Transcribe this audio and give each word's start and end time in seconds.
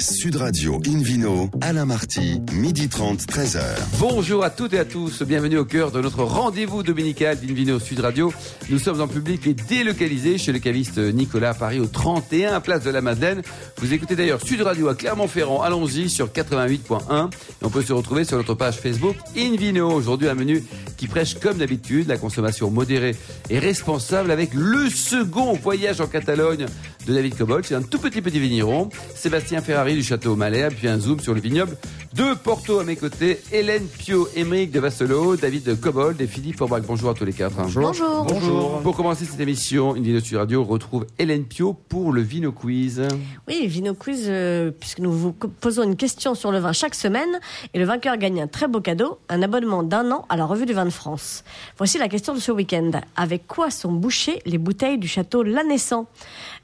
Sud 0.00 0.36
Radio 0.36 0.80
Invino, 0.86 1.50
Alain 1.60 1.84
Marty, 1.84 2.40
midi 2.52 2.88
30, 2.88 3.20
13h. 3.20 3.60
Bonjour 3.98 4.44
à 4.44 4.50
toutes 4.50 4.72
et 4.72 4.78
à 4.78 4.84
tous, 4.84 5.22
bienvenue 5.24 5.58
au 5.58 5.64
cœur 5.64 5.90
de 5.90 6.00
notre 6.00 6.22
rendez-vous 6.22 6.84
dominical 6.84 7.36
d'Invino 7.40 7.80
Sud 7.80 7.98
Radio. 7.98 8.32
Nous 8.70 8.78
sommes 8.78 9.00
en 9.00 9.08
public 9.08 9.44
et 9.48 9.54
délocalisés 9.54 10.38
chez 10.38 10.52
le 10.52 10.60
caviste 10.60 10.98
Nicolas 10.98 11.50
à 11.50 11.54
Paris 11.54 11.80
au 11.80 11.86
31 11.86 12.60
Place 12.60 12.84
de 12.84 12.90
la 12.90 13.00
Madeleine. 13.00 13.42
Vous 13.78 13.92
écoutez 13.92 14.14
d'ailleurs 14.14 14.40
Sud 14.40 14.60
Radio 14.60 14.88
à 14.88 14.94
Clermont-Ferrand, 14.94 15.62
allons-y 15.62 16.08
sur 16.08 16.28
88.1 16.28 17.30
et 17.30 17.64
on 17.64 17.70
peut 17.70 17.82
se 17.82 17.92
retrouver 17.92 18.22
sur 18.24 18.36
notre 18.36 18.54
page 18.54 18.76
Facebook 18.76 19.16
Invino. 19.36 19.90
Aujourd'hui 19.90 20.28
un 20.28 20.34
menu 20.34 20.62
qui 20.96 21.08
prêche 21.08 21.34
comme 21.40 21.58
d'habitude 21.58 22.06
la 22.06 22.18
consommation 22.18 22.70
modérée 22.70 23.16
et 23.50 23.58
responsable 23.58 24.30
avec 24.30 24.54
le 24.54 24.90
second 24.90 25.54
voyage 25.54 26.00
en 26.00 26.06
Catalogne 26.06 26.66
de 27.06 27.14
David 27.14 27.36
Cobol. 27.36 27.64
C'est 27.64 27.74
un 27.74 27.82
tout 27.82 27.98
petit 27.98 28.22
petit 28.22 28.38
vigneron. 28.38 28.90
Sébastien 29.16 29.60
Ferrari 29.60 29.87
du 29.94 30.02
château 30.02 30.36
Malais, 30.36 30.68
puis 30.68 30.88
un 30.88 30.98
zoom 30.98 31.20
sur 31.20 31.34
le 31.34 31.40
vignoble 31.40 31.76
de 32.14 32.34
Porto 32.34 32.78
à 32.78 32.84
mes 32.84 32.96
côtés. 32.96 33.40
Hélène 33.52 33.86
Pio, 33.86 34.28
Émeric 34.34 34.70
de 34.70 34.80
Vasselo, 34.80 35.36
David 35.36 35.80
Cobold 35.80 36.20
et 36.20 36.26
Philippe 36.26 36.58
Forbach. 36.58 36.82
Bonjour 36.86 37.10
à 37.10 37.14
tous 37.14 37.24
les 37.24 37.32
quatre. 37.32 37.56
Bonjour. 37.56 38.24
Bonjour. 38.28 38.80
Pour 38.82 38.96
commencer 38.96 39.24
cette 39.24 39.40
émission, 39.40 39.94
une 39.94 40.02
vidéo 40.02 40.20
sur 40.20 40.40
radio 40.40 40.64
retrouve 40.64 41.06
Hélène 41.18 41.44
Pio 41.44 41.74
pour 41.74 42.12
le 42.12 42.22
Vino 42.22 42.52
Quiz. 42.52 43.02
Oui, 43.46 43.66
Vino 43.66 43.94
Quiz, 43.94 44.26
euh, 44.28 44.70
puisque 44.70 44.98
nous 44.98 45.12
vous 45.12 45.32
posons 45.32 45.84
une 45.84 45.96
question 45.96 46.34
sur 46.34 46.50
le 46.50 46.58
vin 46.58 46.72
chaque 46.72 46.94
semaine 46.94 47.38
et 47.72 47.78
le 47.78 47.84
vainqueur 47.84 48.16
gagne 48.16 48.42
un 48.42 48.46
très 48.46 48.68
beau 48.68 48.80
cadeau, 48.80 49.18
un 49.28 49.42
abonnement 49.42 49.82
d'un 49.82 50.10
an 50.10 50.26
à 50.28 50.36
la 50.36 50.44
revue 50.44 50.66
du 50.66 50.72
vin 50.72 50.84
de 50.86 50.90
France. 50.90 51.44
Voici 51.76 51.98
la 51.98 52.08
question 52.08 52.34
de 52.34 52.40
ce 52.40 52.52
week-end. 52.52 52.90
Avec 53.16 53.46
quoi 53.46 53.70
sont 53.70 53.92
bouchées 53.92 54.40
les 54.44 54.58
bouteilles 54.58 54.98
du 54.98 55.08
château 55.08 55.42
L'Anessant 55.42 56.06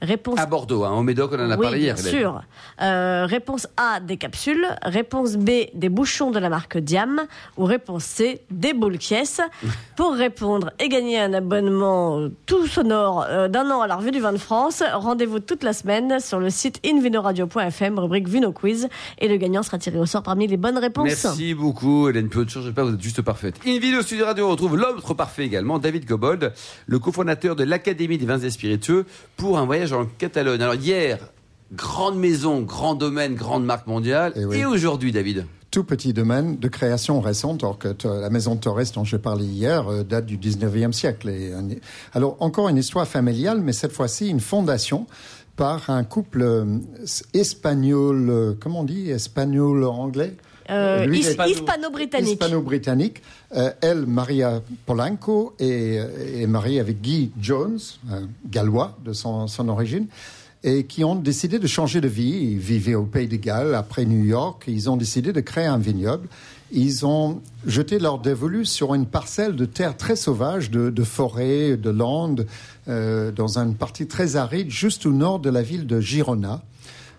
Réponse 0.01 0.39
à 0.39 0.45
Bordeaux, 0.45 0.83
hein, 0.83 0.91
au 0.91 1.01
Médoc, 1.01 1.31
on 1.33 1.39
en 1.39 1.49
a 1.49 1.55
oui, 1.55 1.61
parlé 1.61 1.79
hier. 1.79 1.95
Bien 1.95 2.03
sûr. 2.03 2.43
Euh, 2.81 3.14
réponse 3.23 3.67
A, 3.77 3.99
des 3.99 4.17
capsules. 4.17 4.67
Réponse 4.81 5.37
B, 5.37 5.49
des 5.73 5.89
bouchons 5.89 6.31
de 6.31 6.39
la 6.39 6.49
marque 6.49 6.77
Diam. 6.77 7.21
Ou 7.57 7.63
réponse 7.63 8.03
C, 8.03 8.41
des 8.51 8.73
boules 8.73 8.97
caisses. 8.97 9.41
Pour 9.95 10.13
répondre 10.13 10.71
et 10.79 10.89
gagner 10.89 11.19
un 11.19 11.33
abonnement 11.33 12.19
euh, 12.19 12.31
tout 12.45 12.67
sonore 12.67 13.25
euh, 13.29 13.47
d'un 13.47 13.69
an 13.71 13.81
à 13.81 13.87
la 13.87 13.95
revue 13.95 14.11
du 14.11 14.19
vin 14.19 14.33
de 14.33 14.37
France, 14.37 14.83
rendez-vous 14.93 15.39
toute 15.39 15.63
la 15.63 15.73
semaine 15.73 16.19
sur 16.19 16.39
le 16.39 16.49
site 16.49 16.79
invinoradio.fm, 16.85 17.99
rubrique 17.99 18.27
Vino 18.27 18.51
Quiz. 18.51 18.89
Et 19.19 19.27
le 19.27 19.37
gagnant 19.37 19.63
sera 19.63 19.77
tiré 19.77 19.97
au 19.97 20.05
sort 20.05 20.23
parmi 20.23 20.47
les 20.47 20.57
bonnes 20.57 20.77
réponses. 20.77 21.05
Merci 21.05 21.53
beaucoup, 21.53 22.09
Hélène 22.09 22.29
Pio. 22.29 22.43
Ne 22.43 22.49
changez 22.49 22.71
pas, 22.71 22.83
vous 22.83 22.93
êtes 22.93 23.01
juste 23.01 23.21
parfaite. 23.21 23.55
Invino 23.65 24.01
Studio 24.01 24.25
Radio, 24.25 24.49
retrouve 24.49 24.77
l'autre 24.77 25.13
parfait 25.13 25.45
également, 25.45 25.79
David 25.79 26.05
Gobold, 26.05 26.53
le 26.87 26.99
cofondateur 26.99 27.55
de 27.55 27.63
l'Académie 27.63 28.17
des 28.17 28.25
vins 28.25 28.39
et 28.39 28.49
spiritueux, 28.49 29.05
pour 29.37 29.57
un 29.57 29.65
voyage 29.65 29.93
en 29.93 30.05
Catalogne. 30.05 30.61
Alors 30.61 30.75
hier, 30.75 31.19
grande 31.73 32.17
maison, 32.17 32.61
grand 32.61 32.95
domaine, 32.95 33.35
grande 33.35 33.65
marque 33.65 33.87
mondiale. 33.87 34.33
Eh 34.35 34.45
oui. 34.45 34.57
Et 34.57 34.65
aujourd'hui, 34.65 35.11
David 35.11 35.45
tout 35.71 35.83
petit 35.83 36.13
domaine 36.13 36.55
de 36.57 36.69
création 36.69 37.19
récente, 37.19 37.61
alors 37.61 37.77
que 37.77 37.89
la 38.07 38.29
maison 38.29 38.55
de 38.55 38.61
Torres 38.61 38.93
dont 38.93 39.03
je 39.03 39.17
parlais 39.17 39.43
hier 39.43 39.91
euh, 39.91 40.03
date 40.03 40.25
du 40.25 40.37
19e 40.37 40.93
siècle. 40.93 41.27
Et, 41.27 41.51
euh, 41.51 41.59
alors 42.13 42.37
encore 42.39 42.69
une 42.69 42.77
histoire 42.77 43.05
familiale, 43.05 43.59
mais 43.59 43.73
cette 43.73 43.91
fois-ci 43.91 44.29
une 44.29 44.39
fondation 44.39 45.05
par 45.57 45.89
un 45.89 46.05
couple 46.05 46.43
euh, 46.43 46.77
espagnol, 47.33 48.29
euh, 48.29 48.53
comment 48.57 48.81
on 48.81 48.83
dit, 48.83 49.09
espagnol-anglais 49.09 50.35
Euh, 50.69 51.05
Hispano-britannique. 51.13 52.31
Hispano-britannique. 52.41 53.21
Euh, 53.55 53.71
elle, 53.81 54.05
Maria 54.05 54.61
Polanco, 54.85 55.53
est, 55.59 56.01
est 56.41 56.47
mariée 56.47 56.79
avec 56.79 57.01
Guy 57.01 57.31
Jones, 57.39 57.79
un 58.09 58.27
gallois 58.49 58.97
de 59.05 59.13
son, 59.13 59.47
son 59.47 59.69
origine, 59.69 60.07
et 60.65 60.85
qui 60.85 61.03
ont 61.03 61.15
décidé 61.15 61.59
de 61.59 61.67
changer 61.67 62.01
de 62.01 62.07
vie. 62.07 62.39
Ils 62.41 62.57
vivaient 62.57 62.95
au 62.95 63.03
Pays 63.03 63.27
de 63.27 63.35
Galles, 63.37 63.75
après 63.75 64.03
New 64.03 64.25
York. 64.25 64.63
Ils 64.67 64.89
ont 64.89 64.97
décidé 64.97 65.31
de 65.31 65.39
créer 65.39 65.67
un 65.67 65.77
vignoble. 65.77 66.27
Ils 66.71 67.05
ont 67.05 67.41
jeté 67.67 67.99
leur 67.99 68.17
dévolu 68.17 68.65
sur 68.65 68.95
une 68.95 69.05
parcelle 69.05 69.55
de 69.55 69.65
terre 69.65 69.95
très 69.95 70.15
sauvage, 70.15 70.71
de, 70.71 70.89
de 70.89 71.03
forêt, 71.03 71.77
de 71.77 71.89
landes, 71.91 72.47
euh, 72.87 73.31
dans 73.31 73.59
une 73.59 73.75
partie 73.75 74.07
très 74.07 74.37
aride, 74.37 74.71
juste 74.71 75.05
au 75.05 75.11
nord 75.11 75.39
de 75.39 75.51
la 75.51 75.61
ville 75.61 75.85
de 75.85 76.01
Girona. 76.01 76.63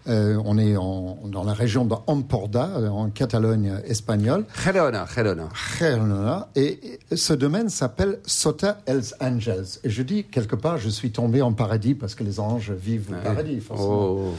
Euh, 0.09 0.41
on 0.45 0.57
est 0.59 0.77
en- 0.77 1.19
dans 1.27 1.43
la 1.45 1.53
région 1.53 1.85
d'Amporda, 1.85 2.71
euh, 2.77 2.89
en 2.89 3.11
Catalogne 3.11 3.73
espagnole. 3.87 4.45
Gerona, 4.65 5.07
Gerona. 5.13 5.49
Girona. 5.79 6.49
Et 6.55 6.99
ce 7.15 7.33
domaine 7.33 7.69
s'appelle 7.69 8.21
Sota 8.27 8.79
Els 8.87 9.15
Angels. 9.21 9.67
Et 9.85 9.91
je 9.91 10.03
dis, 10.03 10.25
quelque 10.25 10.57
part, 10.57 10.79
je 10.79 10.89
suis 10.89 11.11
tombé 11.11 11.43
en 11.43 11.53
paradis 11.53 11.95
parce 11.95 12.15
que 12.15 12.25
les 12.25 12.39
anges 12.41 12.71
vivent 12.71 13.11
au 13.11 13.25
paradis, 13.25 13.61
forcément. 13.61 13.89
Oh. 14.11 14.35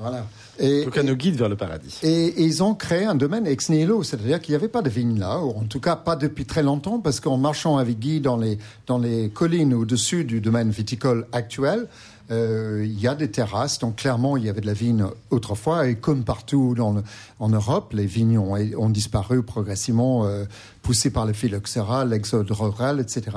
Voilà. 0.00 0.24
Et, 0.60 0.84
Donc, 0.84 0.96
elle 0.96 1.06
nous 1.06 1.16
guide 1.16 1.34
vers 1.34 1.48
le 1.48 1.56
paradis. 1.56 1.98
et, 2.04 2.26
et 2.26 2.42
ils 2.44 2.62
ont 2.62 2.72
créé 2.76 3.04
un 3.04 3.16
domaine 3.16 3.48
ex 3.48 3.68
nihilo, 3.68 4.04
c'est-à-dire 4.04 4.40
qu'il 4.40 4.52
n'y 4.52 4.56
avait 4.56 4.68
pas 4.68 4.80
de 4.82 4.88
vignes 4.88 5.18
là, 5.18 5.40
ou 5.40 5.50
en 5.50 5.64
tout 5.64 5.80
cas 5.80 5.96
pas 5.96 6.14
depuis 6.14 6.44
très 6.44 6.62
longtemps, 6.62 7.00
parce 7.00 7.18
qu'en 7.18 7.36
marchant 7.36 7.78
avec 7.78 7.98
Guy 7.98 8.20
dans 8.20 8.36
les, 8.36 8.58
dans 8.86 8.98
les 8.98 9.28
collines 9.28 9.74
au-dessus 9.74 10.22
du 10.24 10.40
domaine 10.40 10.70
viticole 10.70 11.26
actuel, 11.32 11.88
euh, 12.30 12.82
il 12.84 13.00
y 13.00 13.06
a 13.08 13.14
des 13.14 13.30
terrasses, 13.30 13.78
donc 13.78 13.96
clairement 13.96 14.36
il 14.36 14.44
y 14.44 14.48
avait 14.48 14.60
de 14.60 14.66
la 14.66 14.72
vigne 14.74 15.04
autrefois, 15.30 15.88
et 15.88 15.94
comme 15.96 16.24
partout 16.24 16.74
dans 16.76 16.92
le- 16.92 17.02
en 17.40 17.48
Europe, 17.48 17.92
les 17.94 18.06
vignes 18.06 18.38
ont, 18.38 18.54
ont 18.76 18.90
disparu 18.90 19.42
progressivement, 19.42 20.26
euh, 20.26 20.44
poussés 20.82 21.10
par 21.10 21.26
le 21.26 21.32
phylloxéra, 21.32 22.04
l'exode 22.04 22.50
rural, 22.50 23.00
etc. 23.00 23.36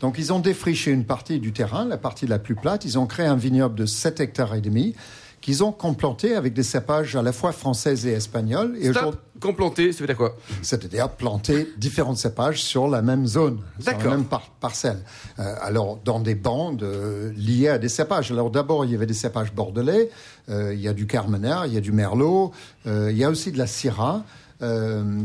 Donc 0.00 0.16
ils 0.18 0.32
ont 0.32 0.40
défriché 0.40 0.90
une 0.90 1.04
partie 1.04 1.38
du 1.38 1.52
terrain, 1.52 1.84
la 1.84 1.96
partie 1.98 2.26
la 2.26 2.38
plus 2.38 2.54
plate, 2.54 2.84
ils 2.84 2.98
ont 2.98 3.06
créé 3.06 3.26
un 3.26 3.36
vignoble 3.36 3.74
de 3.76 3.86
7 3.86 4.20
hectares 4.20 4.54
et 4.54 4.60
demi, 4.60 4.94
qu'ils 5.40 5.64
ont 5.64 5.72
complanté 5.72 6.34
avec 6.36 6.52
des 6.54 6.62
cépages 6.62 7.16
à 7.16 7.22
la 7.22 7.32
fois 7.32 7.52
françaises 7.52 8.06
et 8.06 8.12
espagnoles. 8.12 8.76
Et 8.80 8.90
aujourd'hui- 8.90 9.18
Stop, 9.42 9.50
complanté, 9.56 9.92
ça 9.92 10.00
veut 10.00 10.06
dire 10.06 10.16
quoi 10.16 10.36
c'est-à-dire 10.62 11.08
planter 11.10 11.68
différents 11.76 12.14
cépages 12.14 12.62
sur 12.62 12.86
la 12.88 13.02
même 13.02 13.26
zone, 13.26 13.58
sur 13.80 13.92
la 13.98 14.16
même 14.16 14.24
par- 14.24 14.50
parcelle. 14.60 14.98
Euh, 15.38 15.54
alors, 15.60 15.98
dans 16.04 16.20
des 16.20 16.34
bandes 16.34 16.82
euh, 16.84 17.32
liées 17.36 17.68
à 17.68 17.78
des 17.78 17.88
cépages. 17.88 18.30
Alors, 18.30 18.50
d'abord, 18.50 18.84
il 18.84 18.92
y 18.92 18.94
avait 18.94 19.06
des 19.06 19.14
cépages 19.14 19.52
bordelais, 19.52 20.10
euh, 20.48 20.72
il 20.74 20.80
y 20.80 20.88
a 20.88 20.92
du 20.94 21.06
Carmenère, 21.06 21.66
il 21.66 21.74
y 21.74 21.76
a 21.76 21.80
du 21.80 21.92
Merlot, 21.92 22.52
euh, 22.86 23.10
il 23.10 23.16
y 23.18 23.24
a 23.24 23.30
aussi 23.30 23.50
de 23.52 23.58
la 23.58 23.66
Syrah. 23.66 24.22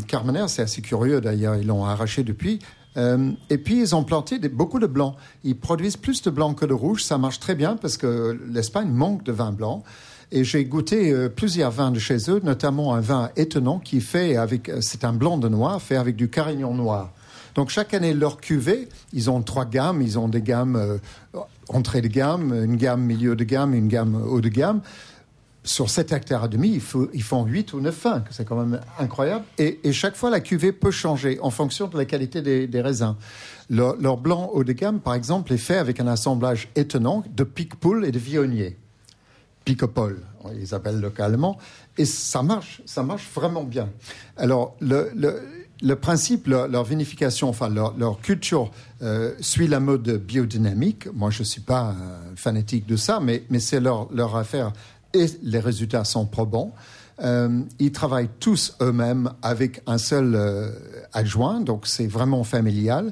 Carmenère, 0.08 0.50
c'est 0.50 0.64
assez 0.64 0.82
curieux 0.82 1.22
d'ailleurs, 1.22 1.56
ils 1.58 1.68
l'ont 1.68 1.86
arraché 1.86 2.24
depuis. 2.24 2.58
Euh, 2.98 3.32
et 3.52 3.60
puis, 3.60 3.80
ils 3.80 3.96
ont 3.96 4.04
planté 4.04 4.40
des- 4.40 4.50
beaucoup 4.50 4.80
de 4.80 4.88
blancs. 4.88 5.14
Ils 5.44 5.56
produisent 5.56 5.98
plus 5.98 6.24
de 6.24 6.32
blancs 6.32 6.58
que 6.58 6.66
de 6.66 6.74
rouge. 6.74 7.04
Ça 7.04 7.20
marche 7.20 7.40
très 7.40 7.54
bien 7.54 7.76
parce 7.76 7.98
que 7.98 8.40
l'Espagne 8.52 8.90
manque 8.90 9.24
de 9.24 9.32
vin 9.32 9.52
blanc. 9.52 9.84
Et 10.32 10.44
j'ai 10.44 10.66
goûté 10.66 11.12
euh, 11.12 11.30
plusieurs 11.30 11.72
vins 11.72 11.92
de 11.92 12.00
chez 12.00 12.30
eux, 12.30 12.42
notamment 12.44 12.94
un 12.94 13.00
vin 13.00 13.30
étonnant 13.38 13.80
qui 13.80 14.02
fait 14.02 14.36
avec, 14.36 14.68
euh, 14.68 14.80
c'est 14.82 15.06
un 15.06 15.14
blanc 15.14 15.38
de 15.38 15.48
noir 15.48 15.82
fait 15.82 15.96
avec 15.96 16.18
du 16.18 16.30
carignan 16.30 16.74
noir. 16.74 17.14
Donc 17.56 17.70
chaque 17.70 17.94
année 17.94 18.14
leur 18.14 18.38
cuvée, 18.38 18.90
ils 19.14 19.30
ont 19.30 19.42
trois 19.42 19.66
gammes, 19.66 20.02
ils 20.02 20.20
ont 20.20 20.28
des 20.28 20.42
gammes 20.42 20.76
euh, 20.76 20.98
entrée 21.70 22.02
de 22.02 22.10
gamme, 22.10 22.54
une 22.54 22.76
gamme 22.76 23.02
milieu 23.02 23.38
de 23.38 23.44
gamme, 23.46 23.74
une 23.74 23.88
gamme 23.88 24.22
haut 24.28 24.42
de 24.42 24.50
gamme. 24.50 24.82
Sur 25.64 25.90
7 25.90 26.12
hectares 26.12 26.46
et 26.46 26.50
demi, 26.50 26.82
ils 27.14 27.24
font 27.24 27.44
8 27.44 27.74
ou 27.74 27.82
9 27.82 28.04
vins, 28.04 28.24
c'est 28.30 28.46
quand 28.46 28.56
même 28.56 28.80
incroyable. 29.00 29.44
Et, 29.58 29.92
chaque 29.92 30.16
fois, 30.16 30.30
la 30.30 30.40
cuvée 30.40 30.72
peut 30.72 30.92
changer 30.92 31.40
en 31.42 31.50
fonction 31.50 31.88
de 31.88 31.98
la 31.98 32.06
qualité 32.06 32.42
des, 32.42 32.82
raisins. 32.82 33.16
Leur, 33.70 33.98
leur 33.98 34.16
blanc 34.16 34.50
haut 34.54 34.64
de 34.64 34.72
gamme, 34.72 35.02
par 35.02 35.14
exemple, 35.14 35.52
est 35.52 35.58
fait 35.58 35.76
avec 35.76 36.00
un 36.00 36.08
assemblage 36.08 36.70
étonnant 36.78 37.22
de 37.36 37.44
pique-poule 37.44 38.06
et 38.06 38.12
de 38.12 38.20
vionnier. 38.20 38.78
Picopole, 39.68 40.22
ils 40.58 40.74
appellent 40.74 41.02
localement, 41.02 41.58
et 41.98 42.06
ça 42.06 42.42
marche, 42.42 42.82
ça 42.86 43.04
marche 43.04 43.28
vraiment 43.36 43.66
bien. 43.66 43.90
Alors, 44.38 44.78
le, 44.80 45.12
le, 45.14 45.42
le 45.82 45.96
principe, 45.98 46.48
leur, 46.48 46.70
leur 46.70 46.86
vinification, 46.86 47.50
enfin 47.50 47.68
leur, 47.68 47.98
leur 47.98 48.22
culture 48.22 48.72
euh, 49.02 49.34
suit 49.42 49.68
la 49.68 49.82
mode 49.82 50.10
biodynamique. 50.26 51.10
Moi, 51.14 51.32
je 51.32 51.40
ne 51.40 51.44
suis 51.44 51.60
pas 51.60 51.94
fanatique 52.38 52.86
de 52.88 52.96
ça, 52.96 53.20
mais, 53.20 53.44
mais 53.50 53.60
c'est 53.60 53.82
leur, 53.82 54.08
leur 54.14 54.38
affaire 54.38 54.72
et 55.14 55.26
les 55.44 55.60
résultats 55.60 56.06
sont 56.06 56.26
probants. 56.26 56.74
Euh, 57.22 57.62
ils 57.80 57.92
travaillent 57.92 58.30
tous 58.40 58.78
eux-mêmes 58.82 59.34
avec 59.42 59.82
un 59.86 59.98
seul 59.98 60.34
euh, 60.36 60.72
adjoint, 61.12 61.60
donc 61.60 61.88
c'est 61.88 62.08
vraiment 62.08 62.46
familial. 62.46 63.12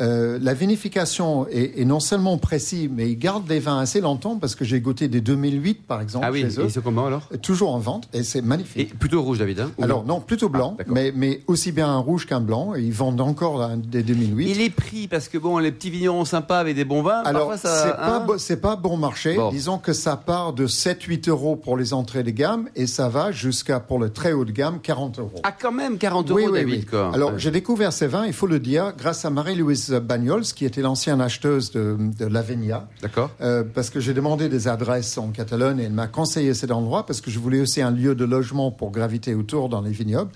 Euh, 0.00 0.38
la 0.40 0.54
vinification 0.54 1.46
est, 1.48 1.80
est 1.80 1.84
non 1.84 2.00
seulement 2.00 2.38
précis, 2.38 2.88
mais 2.92 3.10
ils 3.10 3.18
gardent 3.18 3.48
les 3.48 3.58
vins 3.58 3.78
assez 3.78 4.00
longtemps 4.00 4.36
parce 4.36 4.54
que 4.54 4.64
j'ai 4.64 4.80
goûté 4.80 5.08
des 5.08 5.20
2008 5.20 5.86
par 5.86 6.00
exemple 6.00 6.24
Ah 6.28 6.32
oui, 6.32 6.42
chez 6.42 6.60
et 6.60 6.64
eux, 6.64 6.68
sont 6.68 6.80
comment 6.80 7.06
alors? 7.06 7.28
Toujours 7.42 7.74
en 7.74 7.78
vente 7.78 8.08
et 8.12 8.22
c'est 8.22 8.38
Et 8.38 8.42
magnifique. 8.42 8.98
plutôt 8.98 9.22
rouge, 9.22 9.38
David. 9.38 9.60
Hein, 9.60 9.70
Alors 9.82 10.04
non, 10.04 10.20
plutôt 10.20 10.48
blanc, 10.48 10.76
Ah, 10.80 10.84
mais, 10.86 11.12
mais 11.14 11.40
aussi 11.46 11.72
bien 11.72 11.88
un 11.88 11.98
rouge 11.98 12.26
qu'un 12.26 12.40
blanc. 12.40 12.74
Et 12.76 12.82
ils 12.82 12.92
vendent 12.92 13.20
encore 13.20 13.62
un 13.62 13.76
des 13.76 14.02
2008. 14.02 14.50
Et 14.50 14.54
les 14.54 14.70
prix, 14.70 15.08
parce 15.08 15.28
que 15.28 15.36
bon, 15.38 15.58
les 15.58 15.72
petits 15.72 15.90
vignerons 15.90 16.24
sympas 16.24 16.58
avec 16.60 16.76
des 16.76 16.84
bons 16.84 17.02
vins, 17.02 17.22
Alors, 17.24 17.52
c'est 17.56 17.62
pas, 17.68 18.24
hein? 18.28 18.34
c'est 18.38 18.60
pas 18.60 18.76
bon 18.76 18.96
marché. 18.96 19.34
Bon. 19.34 19.50
Disons 19.50 19.78
que 19.78 19.92
ça 19.92 20.16
part 20.16 20.52
de 20.52 20.66
7-8 20.66 21.28
euros 21.28 21.56
pour 21.56 21.76
les 21.76 21.92
entrées 21.92 22.22
de 22.22 22.30
gamme 22.30 22.68
et 22.76 22.86
ça 22.86 23.08
va 23.08 23.32
jusqu'à, 23.32 23.80
pour 23.80 23.98
le 23.98 24.10
très 24.10 24.32
haut 24.32 24.44
de 24.44 24.52
gamme, 24.52 24.80
40 24.80 25.18
euros. 25.18 25.40
Ah, 25.42 25.52
quand 25.52 25.72
même, 25.72 25.98
40 25.98 26.30
Oui, 26.30 26.42
euros, 26.44 26.52
oui, 26.52 26.60
David, 26.60 26.74
oui. 26.80 26.84
quoi. 26.86 27.10
Alors, 27.14 27.38
j'ai 27.38 27.50
découvert 27.50 27.92
ces 27.92 28.06
vins, 28.06 28.26
il 28.26 28.32
faut 28.32 28.46
le 28.46 28.60
dire, 28.60 28.92
grâce 28.96 29.24
à 29.24 29.30
Marie-Louise 29.30 29.87
Bagnols, 29.92 30.44
qui 30.44 30.64
était 30.64 30.82
l'ancienne 30.82 31.20
acheteuse 31.20 31.70
de, 31.72 31.96
de 31.98 32.26
Lavenia. 32.26 32.88
D'accord. 33.02 33.30
Euh, 33.40 33.62
parce 33.62 33.90
que 33.90 34.00
j'ai 34.00 34.14
demandé 34.14 34.48
des 34.48 34.68
adresses 34.68 35.18
en 35.18 35.28
Catalogne 35.28 35.80
et 35.80 35.84
elle 35.84 35.92
m'a 35.92 36.06
conseillé 36.06 36.54
cet 36.54 36.70
endroit 36.70 37.06
parce 37.06 37.20
que 37.20 37.30
je 37.30 37.38
voulais 37.38 37.60
aussi 37.60 37.82
un 37.82 37.90
lieu 37.90 38.14
de 38.14 38.24
logement 38.24 38.70
pour 38.70 38.90
graviter 38.90 39.34
autour 39.34 39.68
dans 39.68 39.80
les 39.80 39.90
vignobles. 39.90 40.30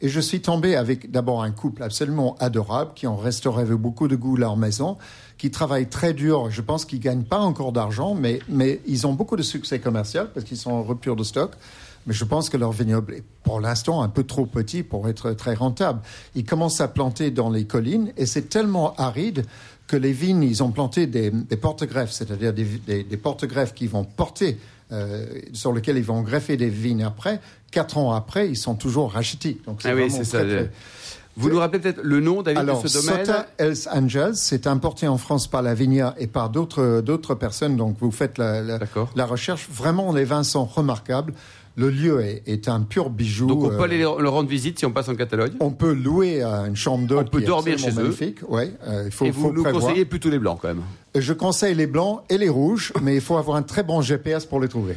Et 0.00 0.08
je 0.08 0.20
suis 0.20 0.40
tombé 0.40 0.76
avec 0.76 1.10
d'abord 1.10 1.42
un 1.42 1.50
couple 1.50 1.82
absolument 1.82 2.36
adorable 2.38 2.92
qui 2.94 3.06
ont 3.08 3.16
restauré 3.16 3.62
avec 3.62 3.74
beaucoup 3.74 4.06
de 4.06 4.14
goût 4.14 4.36
leur 4.36 4.56
maison, 4.56 4.96
qui 5.38 5.50
travaillent 5.50 5.88
très 5.88 6.14
dur. 6.14 6.50
Je 6.50 6.62
pense 6.62 6.84
qu'ils 6.84 7.00
gagnent 7.00 7.24
pas 7.24 7.40
encore 7.40 7.72
d'argent, 7.72 8.14
mais, 8.14 8.38
mais 8.48 8.80
ils 8.86 9.06
ont 9.08 9.12
beaucoup 9.12 9.34
de 9.34 9.42
succès 9.42 9.80
commercial 9.80 10.30
parce 10.32 10.46
qu'ils 10.46 10.56
sont 10.56 10.70
en 10.70 10.82
rupture 10.84 11.16
de 11.16 11.24
stock. 11.24 11.52
Mais 12.08 12.14
je 12.14 12.24
pense 12.24 12.48
que 12.48 12.56
leur 12.56 12.72
vignoble 12.72 13.14
est 13.14 13.22
pour 13.44 13.60
l'instant 13.60 14.00
un 14.02 14.08
peu 14.08 14.24
trop 14.24 14.46
petit 14.46 14.82
pour 14.82 15.08
être 15.10 15.32
très 15.32 15.52
rentable. 15.52 16.00
Ils 16.34 16.46
commencent 16.46 16.80
à 16.80 16.88
planter 16.88 17.30
dans 17.30 17.50
les 17.50 17.66
collines 17.66 18.12
et 18.16 18.24
c'est 18.24 18.48
tellement 18.48 18.94
aride 18.96 19.44
que 19.86 19.96
les 19.96 20.12
vignes, 20.12 20.42
ils 20.42 20.62
ont 20.62 20.70
planté 20.70 21.06
des, 21.06 21.30
des 21.30 21.56
porte-greffes, 21.58 22.10
c'est-à-dire 22.10 22.54
des, 22.54 22.64
des, 22.64 23.04
des 23.04 23.16
porte-greffes 23.18 23.74
qui 23.74 23.86
vont 23.86 24.04
porter, 24.04 24.58
euh, 24.90 25.26
sur 25.52 25.72
lesquels 25.74 25.98
ils 25.98 26.04
vont 26.04 26.22
greffer 26.22 26.56
des 26.56 26.70
vignes 26.70 27.04
après. 27.04 27.40
Quatre 27.70 27.98
ans 27.98 28.14
après, 28.14 28.48
ils 28.48 28.56
sont 28.56 28.74
toujours 28.74 29.12
rachetés. 29.12 29.58
Donc 29.66 29.80
Ah 29.84 29.94
oui, 29.94 30.10
c'est 30.10 30.24
ça. 30.24 30.40
très, 30.40 30.70
Vous 31.36 31.50
nous 31.50 31.58
rappelez 31.58 31.80
peut-être 31.80 32.00
le 32.02 32.20
nom, 32.20 32.42
David, 32.42 32.58
alors, 32.58 32.82
de 32.82 32.88
ce 32.88 33.06
domaine? 33.06 33.26
Sota 33.26 33.46
Hells 33.58 33.88
Angels, 33.92 34.36
c'est 34.36 34.66
importé 34.66 35.06
en 35.08 35.18
France 35.18 35.46
par 35.46 35.60
la 35.60 35.74
Vigna 35.74 36.14
et 36.16 36.26
par 36.26 36.48
d'autres 36.48 37.34
personnes. 37.34 37.76
Donc, 37.76 37.96
vous 38.00 38.10
faites 38.10 38.38
la, 38.38 38.62
la 38.62 39.26
recherche. 39.26 39.68
Vraiment, 39.70 40.10
les 40.12 40.24
vins 40.24 40.42
sont 40.42 40.64
remarquables. 40.64 41.34
Le 41.78 41.90
lieu 41.90 42.20
est, 42.20 42.42
est 42.46 42.68
un 42.68 42.80
pur 42.80 43.08
bijou. 43.08 43.46
Donc 43.46 43.62
on 43.62 43.68
peut 43.68 43.76
Euh, 43.76 43.82
aller 43.84 43.98
leur 43.98 44.32
rendre 44.32 44.48
visite 44.48 44.78
si 44.80 44.84
on 44.84 44.90
passe 44.90 45.08
en 45.08 45.14
Catalogne. 45.14 45.52
on 45.60 45.70
peut 45.70 45.92
louer 45.92 46.42
euh, 46.42 46.66
une 46.66 46.74
chambre 46.74 47.06
d'hôte. 47.06 47.28
On 47.28 47.30
peut 47.30 47.38
qui 47.38 47.44
est 47.44 47.46
dormir 47.46 47.74
absolument 47.74 47.94
chez 47.94 48.00
eux. 48.00 48.02
magnifique. 48.02 48.38
Ouais, 48.48 48.72
euh, 48.88 49.04
il 49.06 49.12
faut, 49.12 49.24
Et 49.26 49.30
vous 49.30 49.42
faut 49.42 49.52
nous 49.52 49.62
prévoir. 49.62 49.84
conseillez 49.84 50.04
plutôt 50.04 50.28
les 50.28 50.40
blancs 50.40 50.58
quand 50.60 50.68
même. 50.68 50.82
Je 51.16 51.32
conseille 51.32 51.74
les 51.76 51.86
blancs 51.86 52.22
et 52.28 52.36
les 52.36 52.48
rouges, 52.48 52.92
mais 53.00 53.14
il 53.14 53.20
faut 53.20 53.36
avoir 53.36 53.56
un 53.56 53.62
très 53.62 53.84
bon 53.84 54.02
GPS 54.02 54.44
pour 54.44 54.60
les 54.60 54.66
trouver. 54.68 54.94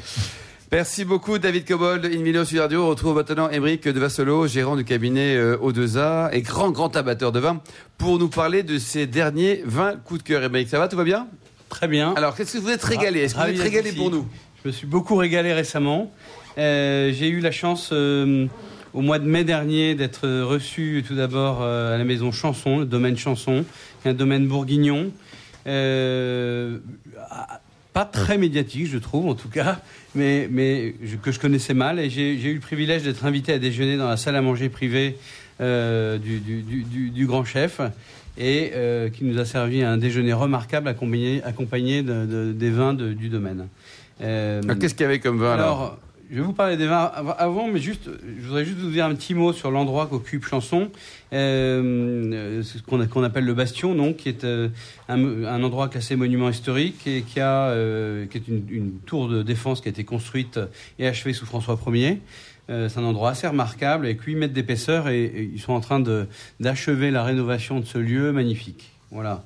Merci 0.71 1.03
beaucoup 1.05 1.37
David 1.37 1.65
Cobold, 1.67 2.05
Invino 2.05 2.45
Sud 2.45 2.59
Radio. 2.59 2.83
On 2.85 2.87
retrouve 2.89 3.15
maintenant 3.15 3.49
Émeric 3.49 3.87
de 3.87 3.99
Vassolo, 3.99 4.47
gérant 4.47 4.75
du 4.77 4.85
cabinet 4.85 5.35
euh, 5.35 5.57
O2A 5.57 6.29
et 6.31 6.41
grand 6.41 6.71
grand 6.71 6.95
abatteur 6.95 7.31
de 7.33 7.39
vin, 7.39 7.61
pour 7.97 8.17
nous 8.19 8.29
parler 8.29 8.63
de 8.63 8.77
ces 8.77 9.05
derniers 9.05 9.61
vins 9.65 9.95
coup 10.03 10.17
de 10.17 10.23
cœur. 10.23 10.41
Émeric, 10.43 10.69
ça 10.69 10.79
va, 10.79 10.87
tout 10.87 10.95
va 10.97 11.03
bien? 11.03 11.27
Très 11.69 11.87
bien. 11.87 12.13
Alors, 12.15 12.35
qu'est-ce 12.35 12.53
que 12.53 12.57
vous 12.57 12.69
êtes 12.69 12.83
régalé? 12.83 13.19
Est-ce 13.21 13.35
que 13.35 13.39
vous 13.41 13.47
êtes 13.49 13.59
régalé 13.61 13.91
pour 13.91 14.09
nous? 14.11 14.25
Je 14.63 14.67
me 14.69 14.71
suis 14.73 14.87
beaucoup 14.87 15.15
régalé 15.15 15.53
récemment. 15.53 16.11
Euh, 16.57 17.11
J'ai 17.13 17.29
eu 17.29 17.39
la 17.39 17.51
chance 17.51 17.89
euh, 17.93 18.45
au 18.93 19.01
mois 19.01 19.19
de 19.19 19.25
mai 19.25 19.43
dernier 19.43 19.95
d'être 19.95 20.27
reçu 20.43 21.03
tout 21.07 21.15
d'abord 21.15 21.59
euh, 21.61 21.95
à 21.95 21.97
la 21.97 22.03
maison 22.03 22.31
Chanson, 22.31 22.79
le 22.79 22.85
domaine 22.85 23.17
Chanson, 23.17 23.65
un 24.05 24.13
domaine 24.13 24.47
bourguignon. 24.47 25.11
Euh, 25.67 26.77
pas 27.93 28.05
très 28.05 28.37
médiatique, 28.37 28.87
je 28.87 28.97
trouve, 28.97 29.27
en 29.27 29.35
tout 29.35 29.49
cas, 29.49 29.79
mais, 30.15 30.47
que 31.23 31.31
je 31.31 31.39
connaissais 31.39 31.73
mal. 31.73 31.99
Et 31.99 32.09
j'ai 32.09 32.33
eu 32.35 32.53
le 32.53 32.59
privilège 32.59 33.03
d'être 33.03 33.25
invité 33.25 33.53
à 33.53 33.59
déjeuner 33.59 33.97
dans 33.97 34.07
la 34.07 34.17
salle 34.17 34.35
à 34.35 34.41
manger 34.41 34.69
privée 34.69 35.17
du, 35.59 37.25
grand 37.27 37.43
chef 37.43 37.81
et 38.37 38.71
qui 39.13 39.25
nous 39.25 39.37
a 39.39 39.45
servi 39.45 39.83
un 39.83 39.97
déjeuner 39.97 40.31
remarquable 40.33 40.87
accompagné, 40.87 41.43
accompagné 41.43 42.01
de- 42.01 42.25
de- 42.25 42.53
des 42.53 42.69
vins 42.69 42.93
du 42.93 43.27
domaine. 43.27 43.67
Euh, 44.21 44.61
Alors, 44.63 44.77
Qu'est-ce 44.79 44.93
qu'il 44.95 45.03
y 45.03 45.07
avait 45.07 45.19
comme 45.19 45.39
vin 45.39 45.51
alors, 45.53 45.65
alors, 45.81 45.97
je 46.31 46.35
vais 46.37 46.41
vous 46.43 46.53
parler 46.53 46.77
des 46.77 46.87
vins 46.87 47.11
av- 47.13 47.35
avant, 47.37 47.67
mais 47.67 47.79
juste, 47.79 48.09
je 48.39 48.45
voudrais 48.47 48.63
juste 48.63 48.77
vous 48.77 48.89
dire 48.91 49.05
un 49.05 49.15
petit 49.15 49.33
mot 49.33 49.51
sur 49.51 49.69
l'endroit 49.71 50.07
qu'occupe 50.07 50.45
Chanson, 50.45 50.89
euh, 51.33 52.31
euh, 52.33 52.63
ce 52.63 52.77
qu'on 52.83 53.23
appelle 53.23 53.45
le 53.45 53.53
Bastion, 53.53 53.95
donc, 53.95 54.17
qui 54.17 54.29
est 54.29 54.43
euh, 54.43 54.69
un, 55.09 55.43
un 55.45 55.63
endroit 55.63 55.89
classé 55.89 56.15
monument 56.15 56.49
historique 56.49 57.05
et 57.05 57.23
qui, 57.23 57.39
a, 57.39 57.65
euh, 57.69 58.25
qui 58.27 58.37
est 58.37 58.47
une, 58.47 58.63
une 58.69 58.91
tour 59.05 59.27
de 59.27 59.43
défense 59.43 59.81
qui 59.81 59.89
a 59.89 59.91
été 59.91 60.03
construite 60.03 60.59
et 60.99 61.07
achevée 61.07 61.33
sous 61.33 61.45
François 61.45 61.77
Ier. 61.87 62.19
C'est 62.69 62.99
un 62.99 63.03
endroit 63.03 63.31
assez 63.31 63.47
remarquable 63.47 64.05
avec 64.05 64.21
8 64.21 64.35
mètres 64.35 64.53
d'épaisseur 64.53 65.09
et, 65.09 65.23
et 65.25 65.51
ils 65.53 65.59
sont 65.59 65.73
en 65.73 65.81
train 65.81 66.01
d'achever 66.61 67.11
la 67.11 67.21
rénovation 67.25 67.81
de 67.81 67.85
ce 67.85 67.97
lieu 67.97 68.31
magnifique. 68.31 68.91
Voilà. 69.11 69.43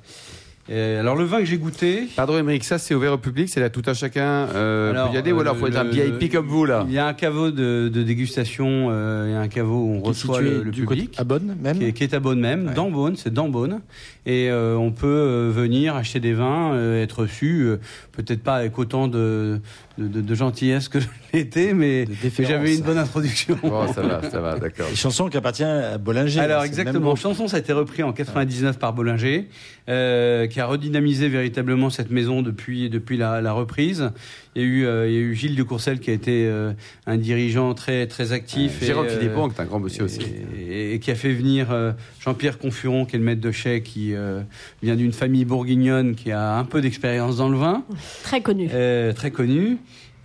Euh, 0.71 0.99
alors 0.99 1.15
le 1.15 1.25
vin 1.25 1.39
que 1.41 1.45
j'ai 1.45 1.59
goûté, 1.59 2.07
Pardon 2.15 2.39
Émeric, 2.39 2.63
ça 2.63 2.79
c'est 2.79 2.95
ouvert 2.95 3.13
au 3.13 3.17
public, 3.19 3.49
c'est 3.49 3.59
là 3.59 3.69
tout 3.69 3.83
un 3.85 3.93
chacun 3.93 4.47
euh, 4.55 4.89
Alors, 4.89 5.09
peut 5.09 5.15
y 5.15 5.17
aller 5.19 5.31
ou 5.31 5.37
euh, 5.37 5.41
alors 5.41 5.57
faut 5.57 5.67
être 5.67 5.77
un 5.77 5.83
le- 5.83 5.91
VIP 5.91 6.31
comme 6.31 6.47
vous 6.47 6.65
là 6.65 6.83
Il 6.87 6.93
y 6.93 6.97
a 6.97 7.05
un 7.05 7.13
caveau 7.13 7.51
de, 7.51 7.87
de 7.93 8.01
dégustation 8.01 8.87
euh, 8.89 9.31
et 9.31 9.35
un 9.35 9.47
caveau 9.47 9.75
où 9.83 9.93
on 9.97 10.01
Qui 10.01 10.07
reçoit 10.07 10.41
le, 10.41 10.63
le 10.63 10.71
du 10.71 10.85
côté 10.85 11.01
public. 11.01 11.19
à 11.19 11.23
Bonne 11.23 11.55
même. 11.61 11.77
Qui 11.77 11.85
est, 11.85 11.93
qui 11.93 12.03
est 12.03 12.15
à 12.15 12.19
Beaune 12.19 12.39
même, 12.39 12.69
Ouais. 12.69 12.73
dans 12.73 12.89
Beaune, 12.89 13.15
c'est 13.15 13.31
dans 13.31 13.47
Beaune. 13.47 13.81
Et 14.25 14.49
euh, 14.49 14.75
on 14.75 14.89
peut 14.91 15.05
euh, 15.05 15.51
venir 15.53 15.95
acheter 15.95 16.19
des 16.19 16.33
vins, 16.33 16.73
euh, 16.73 17.03
être 17.03 17.19
reçu, 17.19 17.61
euh, 17.65 17.77
peut-être 18.13 18.41
pas 18.41 18.55
avec 18.55 18.79
autant 18.79 19.07
de, 19.07 19.59
de, 19.97 20.07
de- 20.07 20.21
de 20.21 20.35
gentillesse 20.35 20.89
que 20.89 20.99
je 20.99 21.07
l'étais, 21.33 21.73
mais 21.73 22.05
mais 22.23 22.45
j'avais 22.45 22.75
une 22.75 22.81
bonne 22.83 22.97
introduction. 22.97 23.57
Bon, 23.61 23.91
ça 23.93 24.01
va, 24.01 24.29
ça 24.29 24.39
va, 24.41 24.57
d'accord. 24.59 24.87
Chanson 24.95 25.29
qui 25.29 25.37
appartient 25.37 25.63
à 25.63 25.97
Bollinger. 25.97 26.39
Alors 26.41 26.63
exactement. 26.63 27.15
Chanson, 27.15 27.47
ça 27.47 27.57
a 27.57 27.59
été 27.59 27.73
repris 27.73 28.03
en 28.03 28.11
99 28.13 28.77
par 28.79 28.93
Bollinger, 28.93 29.47
euh, 29.89 30.47
qui 30.47 30.59
a 30.59 30.65
redynamisé 30.65 31.29
véritablement 31.29 31.89
cette 31.89 32.11
maison 32.11 32.41
depuis 32.41 32.89
depuis 32.89 33.17
la, 33.17 33.41
la 33.41 33.53
reprise. 33.53 34.11
Il 34.57 34.61
y 34.61 34.65
a 34.65 34.67
eu 34.67 34.85
euh, 34.85 35.07
il 35.09 35.13
y 35.13 35.17
a 35.17 35.19
eu 35.19 35.35
Gilles 35.35 35.55
de 35.55 35.63
Courcelles 35.63 35.99
qui 35.99 36.09
a 36.11 36.13
été 36.13 36.45
euh, 36.47 36.71
un 37.07 37.17
dirigeant 37.17 37.73
très 37.73 38.07
très 38.07 38.31
actif. 38.31 38.81
Jérôme 38.83 39.05
euh, 39.07 39.17
Philippon, 39.19 39.49
qui 39.49 39.55
est 39.59 39.61
un 39.61 39.65
grand 39.65 39.79
monsieur 39.79 40.03
aussi. 40.05 40.21
et, 40.21 40.64
et 40.69 40.99
qui 40.99 41.11
a 41.11 41.15
fait 41.15 41.33
venir 41.33 41.71
euh, 41.71 41.91
Jean-Pierre 42.19 42.57
Confuron, 42.57 43.05
qui 43.05 43.15
est 43.15 43.19
le 43.19 43.25
maître 43.25 43.41
de 43.41 43.51
chais, 43.51 43.81
qui 43.81 44.13
euh, 44.13 44.41
vient 44.83 44.95
d'une 44.95 45.11
famille 45.13 45.45
bourguignonne 45.45 46.15
qui 46.15 46.31
a 46.31 46.57
un 46.57 46.63
peu 46.65 46.81
d'expérience 46.81 47.37
dans 47.37 47.49
le 47.49 47.57
vin, 47.57 47.83
Très 48.23 48.41
connu. 48.41 48.69
euh, 48.73 49.13
très 49.13 49.31
connu. 49.31 49.77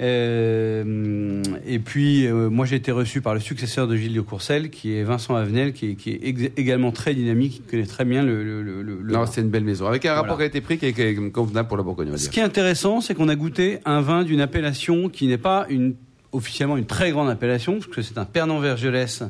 Euh, 0.02 1.42
et 1.66 1.78
puis, 1.78 2.26
euh, 2.26 2.48
moi, 2.50 2.64
j'ai 2.66 2.76
été 2.76 2.90
reçu 2.92 3.20
par 3.20 3.34
le 3.34 3.40
successeur 3.40 3.87
de 3.87 3.96
Gilles 3.96 4.14
de 4.14 4.20
Courcelles, 4.20 4.70
qui 4.70 4.94
est 4.94 5.02
Vincent 5.02 5.34
Avenel, 5.34 5.72
qui 5.72 5.90
est, 5.90 5.94
qui 5.94 6.10
également 6.56 6.90
très 6.92 7.14
dynamique, 7.14 7.52
qui 7.52 7.60
connaît 7.70 7.87
très 7.87 8.04
bien 8.04 8.22
le, 8.22 8.42
le, 8.42 8.62
le, 8.62 8.82
le 8.82 9.12
Non, 9.12 9.20
vin. 9.20 9.26
c'est 9.26 9.40
une 9.42 9.50
belle 9.50 9.64
maison. 9.64 9.87
Avec 9.87 10.06
un 10.06 10.14
rapport 10.14 10.37
Voilà. 10.37 10.48
qualité-prix 10.50 10.78
qui 10.78 10.87
est- 10.87 10.92
qui 10.92 11.02
est 11.02 11.31
convenable 11.31 11.69
pour 11.69 11.76
la 11.76 11.82
Bourgogne, 11.82 12.16
Ce 12.16 12.28
qui 12.31 12.40
est 12.40 12.44
intéressant, 12.44 13.00
c'est 13.00 13.14
qu'on 13.14 13.28
a 13.28 13.37
goûté 13.37 13.78
un 13.84 14.00
vin 14.00 14.25
d'une 14.25 14.40
appellation 14.40 15.08
qui 15.08 15.26
n'est 15.26 15.38
pas 15.38 15.66
une, 15.69 15.94
officiellement 16.32 16.76
une 16.76 16.87
très 16.87 17.10
grande 17.10 17.28
appellation, 17.28 17.75
parce 17.75 17.87
que 17.88 18.02
c'est 18.02 18.19
un 18.19 18.25
Pernod 18.25 18.62
Vergelès, 18.62 19.22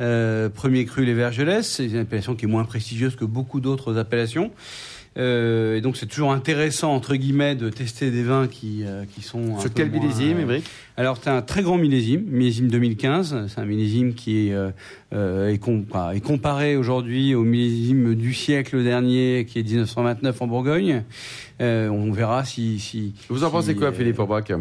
euh, 0.00 0.48
premier 0.48 0.84
cru 0.84 1.04
les 1.04 1.14
Vergelès. 1.14 1.66
C'est 1.66 1.86
une 1.86 1.98
appellation 1.98 2.34
qui 2.34 2.44
est 2.46 2.48
moins 2.48 2.64
prestigieuse 2.64 3.16
que 3.16 3.24
beaucoup 3.24 3.60
d'autres 3.60 3.96
appellations. 3.98 4.50
Euh, 5.18 5.76
et 5.76 5.80
donc 5.80 5.96
c'est 5.96 6.06
toujours 6.06 6.32
intéressant 6.32 6.94
entre 6.94 7.16
guillemets 7.16 7.56
de 7.56 7.68
tester 7.68 8.12
des 8.12 8.22
vins 8.22 8.46
qui, 8.46 8.84
euh, 8.84 9.02
qui 9.12 9.22
sont 9.22 9.58
Sur 9.58 9.74
quel 9.74 9.90
moins, 9.90 9.98
millésime, 10.00 10.38
euh, 10.38 10.42
Émeric? 10.42 10.64
Alors 10.96 11.18
c'est 11.20 11.30
un 11.30 11.42
très 11.42 11.62
grand 11.62 11.78
millésime, 11.78 12.22
millésime 12.28 12.68
2015. 12.68 13.46
C'est 13.48 13.60
un 13.60 13.64
millésime 13.64 14.14
qui 14.14 14.50
est, 14.50 14.54
est, 15.12 15.58
com- 15.58 15.82
pas- 15.84 16.14
est 16.14 16.20
comparé 16.20 16.76
aujourd'hui 16.76 17.34
au 17.34 17.42
millésime 17.42 18.14
du 18.14 18.32
siècle 18.32 18.84
dernier, 18.84 19.46
qui 19.48 19.58
est 19.58 19.64
1929 19.64 20.40
en 20.42 20.46
Bourgogne. 20.46 21.02
On 21.58 22.12
verra 22.12 22.44
si. 22.44 22.78
si 22.78 23.12
Vous 23.28 23.42
en 23.42 23.48
si, 23.48 23.52
pensez 23.52 23.74
quoi, 23.74 23.92
Philippe 23.92 24.20
Aubrac 24.20 24.52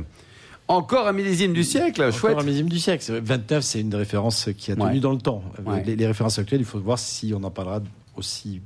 Encore 0.69 1.07
un 1.07 1.13
millésime 1.13 1.51
du 1.53 1.63
siècle, 1.63 2.01
Encore 2.03 2.13
chouette. 2.19 2.37
un 2.37 2.43
millésime 2.43 2.69
du 2.69 2.77
siècle. 2.79 3.03
C'est- 3.03 3.19
29, 3.19 3.63
c'est 3.63 3.81
une 3.81 3.93
référence 3.95 4.49
qui 4.55 4.71
a 4.71 4.75
tenu 4.75 4.85
Ouais. 4.85 4.99
dans 4.99 5.11
le 5.11 5.17
temps. 5.17 5.43
Ouais. 5.65 5.83
Les, 5.83 5.95
les 5.95 6.05
références 6.07 6.37
actuelles, 6.37 6.61
il 6.61 6.65
faut 6.65 6.79
voir 6.79 6.99
si 6.99 7.33
on 7.35 7.43
en 7.43 7.49
parlera 7.49 7.81
aussi. 8.15 8.61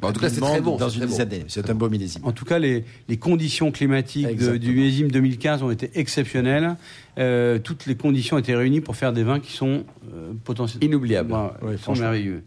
Bon, 0.00 0.08
en 0.08 0.12
tout 0.12 0.20
cas, 0.20 0.30
c'est 0.30 0.40
très 0.40 0.60
bon, 0.62 0.76
Dans 0.78 0.88
c'est 0.88 0.98
une 0.98 1.06
dizaine 1.06 1.28
d'années. 1.28 1.44
C'est 1.48 1.68
un 1.68 1.74
beau 1.74 1.90
millésime. 1.90 2.22
En 2.24 2.32
tout 2.32 2.44
cas, 2.46 2.58
les, 2.58 2.84
les 3.08 3.16
conditions 3.18 3.70
climatiques 3.70 4.34
de- 4.36 4.56
du 4.56 4.72
millésime 4.72 5.10
2015 5.10 5.62
ont 5.62 5.70
été 5.70 5.90
exceptionnelles. 5.94 6.76
Euh, 7.18 7.58
toutes 7.58 7.84
les 7.86 7.96
conditions 7.96 8.38
étaient 8.38 8.54
réunies 8.56 8.80
pour 8.80 8.96
faire 8.96 9.12
des 9.12 9.22
vins 9.22 9.40
qui 9.40 9.52
sont 9.52 9.84
euh, 10.14 10.32
potentiellement 10.44 10.86
Inoubliable. 10.86 11.32
Ouais, 11.32 11.38
Ouais, 11.68 11.74
ils 11.74 11.78
sont 11.78 11.94
merveilleux. 11.94 12.44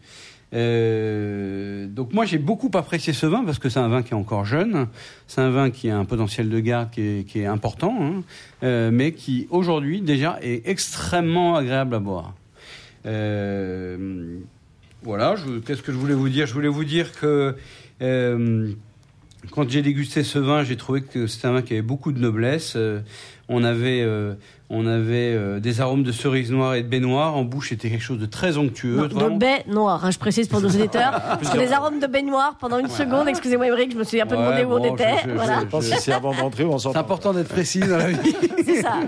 Euh, 0.54 1.86
donc 1.88 2.12
moi 2.12 2.26
j'ai 2.26 2.40
beaucoup 2.40 2.72
apprécié 2.74 3.14
ce 3.14 3.28
vin 3.28 3.44
parce 3.46 3.60
que 3.60 3.70
c'est 3.70 3.80
un 3.80 3.88
vin 3.88 4.02
qui 4.02 4.14
est 4.14 4.18
encore 4.18 4.46
jeune, 4.46 4.88
c'est 5.28 5.42
un 5.42 5.52
vin 5.52 5.70
qui 5.70 5.90
a 5.90 5.98
un 5.98 6.06
potentiel 6.06 6.50
de 6.50 6.60
garde 6.60 6.90
qui 6.90 7.24
est, 7.36 7.46
important, 7.46 7.96
hein, 8.02 8.24
euh, 8.64 8.90
mais 8.92 9.12
qui 9.12 9.48
aujourd'hui 9.52 10.02
déjà 10.02 10.40
est 10.42 10.68
extrêmement 10.68 11.56
agréable 11.56 11.96
à 11.96 12.00
boire. 12.00 12.34
Euh, 13.06 14.40
voilà, 15.04 15.36
qu'est-ce 15.66 15.82
que 15.82 15.92
je 15.92 15.98
voulais 15.98 16.16
vous 16.16 16.30
dire? 16.30 16.48
Je 16.48 16.54
voulais 16.54 16.68
vous 16.68 16.84
dire 16.84 17.12
que 17.14 17.56
quand 19.52 19.70
j'ai 19.70 19.82
dégusté 19.82 20.24
ce 20.24 20.40
vin, 20.40 20.64
j'ai 20.64 20.76
trouvé 20.78 21.02
que 21.02 21.28
c'était 21.28 21.48
un 21.48 21.54
vin 21.54 21.62
qui 21.62 21.74
avait 21.74 21.82
beaucoup 21.82 22.12
de 22.12 22.20
noblesse. 22.20 22.74
Euh, 22.76 23.00
On 23.52 23.64
avait, 23.64 24.02
euh, 24.04 24.36
on 24.70 24.86
avait 24.86 25.34
euh, 25.34 25.60
des 25.60 25.82
arômes 25.82 26.04
de 26.04 26.12
cerise 26.12 26.52
noire 26.52 26.76
et 26.76 26.84
de 26.84 26.88
baie 26.88 27.00
noire. 27.00 27.36
En 27.36 27.42
bouche, 27.44 27.70
c'était 27.70 27.90
quelque 27.90 28.04
chose 28.04 28.20
de 28.20 28.28
très 28.28 28.58
onctueux. 28.58 29.08
Non, 29.16 29.32
de 29.32 29.40
baie 29.40 29.64
noire, 29.68 30.06
hein, 30.06 30.12
je 30.12 30.20
précise 30.20 30.48
pour 30.48 30.62
nos 30.62 30.68
auditeurs. 30.70 31.14
Parce 31.24 31.50
que 31.50 31.58
les 31.58 31.72
arômes 31.72 32.00
de 32.00 32.06
baie 32.06 32.22
noire, 32.22 32.58
pendant 32.60 32.78
une 32.78 32.90
seconde, 32.90 33.28
excusez-moi 33.28 33.66
Émeric, 33.66 33.92
je 33.94 33.98
me 33.98 34.04
suis 34.04 34.22
un 34.22 34.28
peu 34.28 34.36
Ouais, 34.36 34.44
demandé 34.44 34.66
où 34.66 34.74
on 34.74 34.80
bon, 34.88 34.94
était. 34.94 35.16
je- 35.24 35.30
je- 35.30 35.34
voilà. 35.36 35.62
Je 35.62 35.66
pense 35.66 35.90
que 35.90 35.98
c'est 36.00 36.12
avant 36.12 36.36
d'entrer 36.36 36.64
ou 36.64 36.74
en 36.74 36.78
C'est 36.78 36.96
important 36.96 37.34
d'être 37.34 37.48
précis 37.50 37.80
dans 37.80 37.98
la 37.98 38.10
vie. 38.12 38.36
C'est 38.64 38.84
ça. 38.84 39.00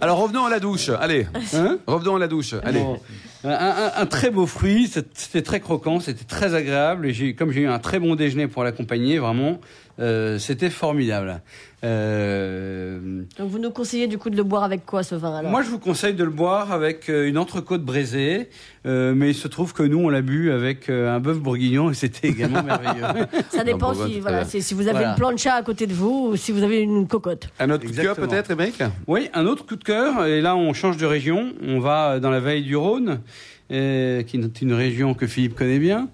Alors 0.00 0.16
revenons 0.18 0.46
à 0.46 0.50
la 0.50 0.58
douche. 0.60 0.88
Allez, 0.98 1.26
Hein 1.54 1.76
revenons 1.86 2.16
à 2.16 2.18
la 2.18 2.28
douche. 2.28 2.54
Allez. 2.64 2.80
Bon. 2.80 2.98
Un, 3.44 3.90
un- 3.96 4.06
très 4.06 4.30
beau 4.30 4.46
fruit, 4.46 4.88
c'était 5.14 5.42
très 5.42 5.58
croquant, 5.60 5.98
c'était 6.00 6.24
très 6.24 6.54
agréable. 6.54 7.06
Et 7.08 7.34
comme 7.34 7.50
j'ai 7.50 7.62
eu 7.62 7.66
un 7.68 7.78
très 7.80 7.98
bon 7.98 8.14
déjeuner 8.14 8.46
pour 8.46 8.62
l'accompagner, 8.62 9.18
vraiment, 9.18 9.58
euh, 10.02 10.38
c'était 10.38 10.68
formidable. 10.70 11.40
Euh, 11.84 13.22
Donc 13.38 13.48
vous 13.50 13.58
nous 13.58 13.70
conseillez 13.70 14.06
du 14.06 14.16
coup 14.18 14.30
de 14.30 14.36
le 14.36 14.44
boire 14.44 14.62
avec 14.62 14.86
quoi 14.86 15.02
ce 15.02 15.14
vin 15.14 15.34
alors? 15.36 15.50
Moi, 15.50 15.62
je 15.62 15.68
vous 15.68 15.78
conseille 15.78 16.14
de 16.14 16.22
le 16.24 16.30
boire 16.30 16.70
avec 16.72 17.08
euh, 17.08 17.26
une 17.28 17.38
entrecôte 17.38 17.82
braisée, 17.82 18.48
euh, 18.86 19.14
mais 19.16 19.30
il 19.30 19.34
se 19.34 19.48
trouve 19.48 19.72
que 19.72 19.82
nous, 19.82 19.98
on 19.98 20.08
l'a 20.08 20.22
bu 20.22 20.52
avec 20.52 20.88
un 20.88 21.18
bœuf 21.18 21.38
bourguignon 21.38 21.90
et 21.90 21.94
c'était 21.94 22.28
également 22.28 22.62
merveilleux. 22.62 23.04
Ça 23.50 23.64
dépend 23.64 23.94
si, 23.94 24.20
voilà, 24.20 24.42
vous 24.44 24.80
avez 24.82 24.90
Voilà. 24.92 25.10
une 25.10 25.16
plancha 25.16 25.54
à 25.54 25.62
côté 25.62 25.86
de 25.86 25.94
vous 25.94 26.30
ou 26.32 26.36
si 26.36 26.52
vous 26.52 26.62
avez 26.62 26.80
une 26.80 27.06
cocotte. 27.08 27.48
Un 27.58 27.70
autre 27.70 27.84
coup 27.86 27.92
de 27.92 28.00
cœur 28.00 28.16
peut-être, 28.16 28.50
Émeric? 28.50 28.82
Oui, 29.06 29.28
un 29.34 29.46
autre 29.46 29.66
coup 29.66 29.76
de 29.76 29.84
cœur, 29.84 30.26
et 30.26 30.40
là 30.40 30.54
on 30.56 30.72
change 30.72 30.96
de 30.98 31.06
région, 31.06 31.52
on 31.66 31.80
va 31.80 32.20
dans 32.20 32.30
la 32.30 32.40
vallée 32.40 32.62
du 32.62 32.76
Rhône, 32.76 33.20
qui 33.68 33.74
est 33.76 34.62
une 34.62 34.72
région 34.74 35.14
que 35.14 35.26
Philippe 35.26 35.54
connaît 35.54 35.78
bien. 35.78 36.08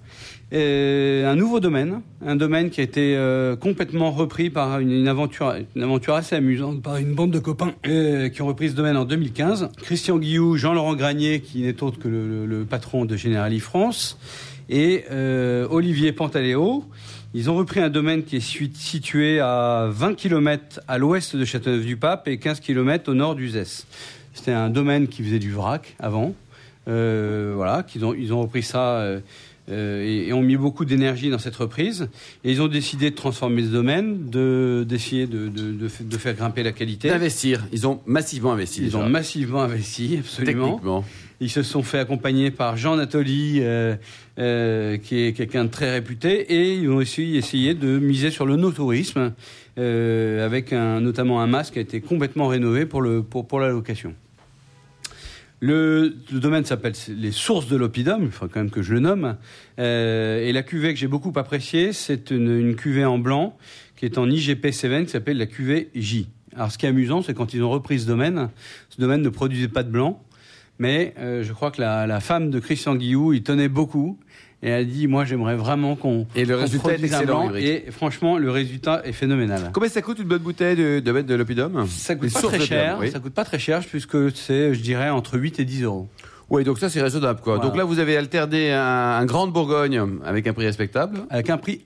Un 0.50 1.37
nouveau 1.37 1.61
domaine, 1.61 2.00
un 2.25 2.35
domaine 2.35 2.71
qui 2.71 2.81
a 2.81 2.85
été 2.85 3.17
euh, 3.17 3.55
complètement 3.55 4.11
repris 4.11 4.49
par 4.49 4.78
une, 4.78 5.07
aventure, 5.07 5.55
aventure 5.76 6.14
assez 6.14 6.37
amusante 6.37 6.83
par 6.83 6.97
une 6.97 7.14
bande 7.14 7.33
de 7.33 7.38
copains 7.38 7.75
euh, 7.87 8.31
qui 8.31 8.40
ont 8.40 8.47
repris 8.47 8.71
ce 8.71 8.75
domaine 8.75 8.97
en 8.97 9.05
2015. 9.05 9.69
Christian 9.83 10.17
Guillou, 10.17 10.57
Jean-Laurent 10.57 10.95
Granier, 10.95 11.40
qui 11.40 11.61
n'est 11.61 11.83
autre 11.83 11.99
que 11.99 12.09
le, 12.09 12.64
patron 12.64 13.05
de 13.05 13.14
Generali 13.14 13.61
France, 13.61 14.19
et 14.71 15.05
euh, 15.11 15.67
Olivier 15.71 16.12
Pantaléo. 16.12 16.83
Ils 17.35 17.50
ont 17.50 17.55
repris 17.57 17.81
un 17.81 17.90
domaine 17.90 18.23
qui 18.23 18.37
est 18.37 18.75
situé 18.75 19.40
à 19.40 19.88
20 19.90 20.14
km 20.14 20.81
à 20.88 20.97
l'ouest 20.97 21.37
de 21.37 21.45
Châteauneuf-du-Pape 21.45 22.26
et 22.26 22.38
15 22.38 22.61
km 22.61 23.11
au 23.11 23.14
nord 23.14 23.35
d'Uzès. 23.35 23.85
C'était 24.33 24.52
un 24.52 24.71
domaine 24.71 25.09
qui 25.09 25.23
faisait 25.23 25.38
du 25.38 25.52
vrac 25.52 25.95
avant. 25.99 26.35
Voilà, 26.87 27.85
ils 27.95 28.33
ont 28.33 28.40
repris 28.40 28.62
ça 28.62 29.21
euh, 29.70 30.04
et, 30.04 30.28
et 30.28 30.32
ont 30.32 30.42
mis 30.42 30.56
beaucoup 30.56 30.84
d'énergie 30.84 31.30
dans 31.30 31.38
cette 31.38 31.56
reprise. 31.56 32.08
Et 32.44 32.52
ils 32.52 32.62
ont 32.62 32.68
décidé 32.68 33.10
de 33.10 33.14
transformer 33.14 33.62
ce 33.62 33.68
domaine, 33.68 34.30
de, 34.30 34.84
d'essayer 34.88 35.26
de, 35.26 35.48
de, 35.48 35.72
de, 35.72 35.88
f- 35.88 36.06
de 36.06 36.16
faire 36.16 36.34
grimper 36.34 36.62
la 36.62 36.72
qualité. 36.72 37.08
D'investir. 37.08 37.66
Ils 37.72 37.87
ont 37.87 38.00
massivement 38.06 38.52
investi. 38.52 38.80
Ils 38.80 38.84
déjà. 38.87 38.98
ont 38.98 39.08
massivement 39.08 39.62
investi, 39.62 40.16
absolument. 40.20 40.66
Techniquement. 40.66 41.04
Ils 41.40 41.50
se 41.50 41.62
sont 41.62 41.82
fait 41.84 42.00
accompagner 42.00 42.50
par 42.50 42.76
Jean 42.76 42.96
Nathalie, 42.96 43.60
euh, 43.60 43.94
euh, 44.40 44.96
qui 44.96 45.20
est 45.20 45.32
quelqu'un 45.32 45.66
de 45.66 45.70
très 45.70 45.92
réputé, 45.92 46.52
et 46.52 46.75
ils 46.75 46.90
ont 46.90 46.96
aussi 46.96 47.37
essayé 47.37 47.75
de 47.75 47.98
miser 47.98 48.30
sur 48.30 48.44
le 48.46 48.56
no-tourisme, 48.56 49.32
avec 49.76 50.72
un, 50.72 51.00
notamment 51.00 51.40
un 51.40 51.46
masque 51.46 51.75
qui 51.75 51.78
a 51.78 51.82
été 51.82 52.00
complètement 52.00 52.48
rénové 52.48 52.84
pour, 52.84 53.00
le, 53.00 53.22
pour, 53.22 53.46
pour 53.46 53.60
la 53.60 53.68
location. 53.68 54.12
Le, 55.61 56.15
le 56.33 56.38
domaine 56.38 56.65
s'appelle 56.65 56.93
les 57.09 57.33
sources 57.33 57.67
de 57.67 57.77
l'oppidum, 57.77 58.23
il 58.23 58.31
faut 58.31 58.47
quand 58.47 58.61
même 58.61 58.71
que 58.71 58.83
je 58.83 58.95
le 58.95 59.00
nomme. 59.00 59.37
Euh, 59.81 60.47
et 60.47 60.53
la 60.53 60.62
cuvée 60.62 60.95
que 60.95 61.00
j'ai 61.00 61.09
beaucoup 61.09 61.33
appréciée, 61.35 61.93
c'est 61.93 62.31
une, 62.31 62.57
une 62.57 62.77
cuvée 62.77 63.05
en 63.05 63.19
blanc 63.19 63.57
qui 63.97 64.05
est 64.05 64.19
en 64.19 64.31
IGP 64.31 64.71
7 64.71 65.05
qui 65.05 65.11
s'appelle 65.11 65.38
la 65.38 65.47
cuvée 65.47 65.91
J. 65.97 66.29
Alors 66.55 66.71
ce 66.71 66.79
qui 66.79 66.87
est 66.87 66.88
amusant, 66.88 67.23
c'est 67.23 67.35
quand 67.35 67.55
ils 67.55 67.62
ont 67.62 67.71
repris 67.71 68.00
ce 68.00 68.07
domaine, 68.07 68.50
ce 68.88 69.00
domaine 69.00 69.23
ne 69.23 69.29
produisait 69.29 69.69
pas 69.69 69.83
de 69.83 69.91
blanc, 69.91 70.23
mais 70.79 71.15
euh, 71.19 71.43
je 71.43 71.53
crois 71.53 71.73
que 71.73 71.81
la, 71.81 72.07
la 72.07 72.21
femme 72.21 72.50
de 72.50 72.61
Christian 72.61 72.95
Guillou, 72.95 73.33
il 73.33 73.43
tenait 73.43 73.69
beaucoup. 73.69 74.19
Et 74.62 74.69
elle 74.71 74.81
a 74.81 74.85
dit, 74.85 75.07
moi 75.07 75.25
j'aimerais 75.25 75.55
vraiment 75.57 75.95
qu'on 75.95 76.27
Et 76.35 76.45
le 76.45 76.57
résultat 76.57 76.95
est 76.95 77.05
excellent. 77.05 77.55
Et 77.55 77.85
franchement, 77.91 78.38
le 78.38 78.50
résultat 78.50 79.03
est 79.05 79.12
phénoménal. 79.12 79.71
Combien 79.73 79.88
ça 79.88 80.03
coûte 80.03 80.19
une 80.19 80.27
bonne 80.27 80.43
bouteille 80.43 80.75
de, 80.77 80.99
de, 81.00 81.21
de 81.23 81.35
l'oppidum 81.35 81.87
Ça 81.88 82.15
Les 82.15 82.21
coûte 82.21 82.33
pas 82.33 82.43
très 82.43 82.61
cher, 82.61 82.97
oui. 83.00 83.11
ça 83.11 83.21
coûte 83.21 83.35
pas 83.35 83.45
très 83.45 83.59
cher 83.61 83.81
puisque 83.88 84.31
c'est, 84.37 84.75
je 84.75 84.81
dirais, 84.81 85.11
entre 85.11 85.38
8 85.38 85.61
et 85.61 85.65
10 85.65 85.85
euros. 85.85 86.09
Oui, 86.50 86.65
donc 86.65 86.79
ça 86.79 86.88
c'est 86.88 87.03
raisonnable 87.03 87.41
quoi. 87.41 87.57
Voilà. 87.57 87.69
Donc 87.69 87.77
là 87.79 87.85
vous 87.85 87.99
avez 87.99 88.17
alterné 88.17 88.73
un, 88.73 88.81
un 88.83 89.25
Grand 89.27 89.47
de 89.47 89.53
Bourgogne 89.53 90.03
avec 90.25 90.47
un 90.47 90.53
prix 90.55 90.65
respectable. 90.65 91.19
Avec 91.31 91.50
un 91.50 91.59
prix 91.59 91.85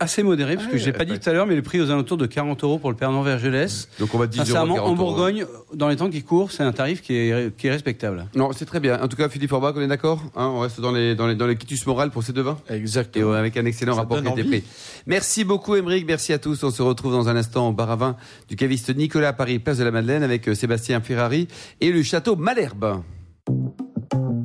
assez 0.00 0.22
modéré, 0.22 0.56
parce 0.56 0.66
Ah 0.68 0.72
que 0.72 0.78
j'ai 0.78 0.92
pas 0.92 1.04
dit 1.04 1.18
tout 1.18 1.28
à 1.28 1.32
l'heure, 1.32 1.46
mais 1.46 1.54
le 1.54 1.62
prix 1.62 1.80
aux 1.80 1.90
alentours 1.90 2.16
de 2.16 2.26
40 2.26 2.64
euros 2.64 2.78
pour 2.78 2.90
le 2.90 2.96
Pernod 2.96 3.24
Vergelès. 3.24 3.88
Donc 3.98 4.14
on 4.14 4.18
va 4.18 4.26
10 4.26 4.38
euros. 4.38 4.46
Sincèrement, 4.46 4.74
40 4.74 4.88
en 4.88 4.92
euros. 4.92 4.96
Bourgogne, 5.04 5.46
dans 5.74 5.88
les 5.88 5.96
temps 5.96 6.10
qui 6.10 6.22
courent, 6.22 6.50
c'est 6.52 6.62
un 6.62 6.72
tarif 6.72 7.02
qui 7.02 7.14
est, 7.14 7.56
qui 7.56 7.66
est 7.68 7.70
respectable. 7.70 8.26
Non, 8.34 8.50
c'est 8.52 8.64
très 8.64 8.80
bien. 8.80 9.00
En 9.00 9.08
tout 9.08 9.16
cas, 9.16 9.28
Philippe 9.28 9.50
Forbach, 9.50 9.74
on 9.76 9.80
est 9.80 9.86
d'accord 9.86 10.22
hein 10.36 10.46
On 10.54 10.60
reste 10.60 10.80
dans 10.80 10.92
les, 10.92 11.14
dans 11.14 11.26
les, 11.26 11.34
dans 11.34 11.46
les 11.46 11.56
quitus 11.56 11.86
morales 11.86 12.10
pour 12.10 12.22
ces 12.22 12.32
deux 12.32 12.42
vins 12.42 12.58
et 12.68 12.74
Exactement. 12.74 13.30
euh, 13.32 13.38
avec 13.38 13.56
un 13.56 13.64
excellent 13.64 13.94
Ça 13.94 14.00
rapport 14.00 14.22
qualité-prix. 14.22 14.64
Merci 15.06 15.44
beaucoup, 15.44 15.76
Émeric. 15.76 16.04
Merci 16.06 16.32
à 16.32 16.38
tous. 16.38 16.62
On 16.64 16.70
se 16.70 16.82
retrouve 16.82 17.12
dans 17.12 17.28
un 17.28 17.36
instant 17.36 17.68
au 17.68 17.72
bar 17.72 17.90
à 17.90 17.96
vin 17.96 18.16
du 18.48 18.56
caviste 18.56 18.94
Nicolas 18.94 19.28
à 19.28 19.32
Paris, 19.32 19.58
place 19.60 19.78
de 19.78 19.84
la 19.84 19.90
Madeleine, 19.90 20.22
avec 20.22 20.48
euh, 20.48 20.54
Sébastien 20.54 21.00
Ferrari 21.00 21.46
et 21.80 21.92
le 21.92 22.02
château 22.02 22.34
Malherbe. 22.36 23.02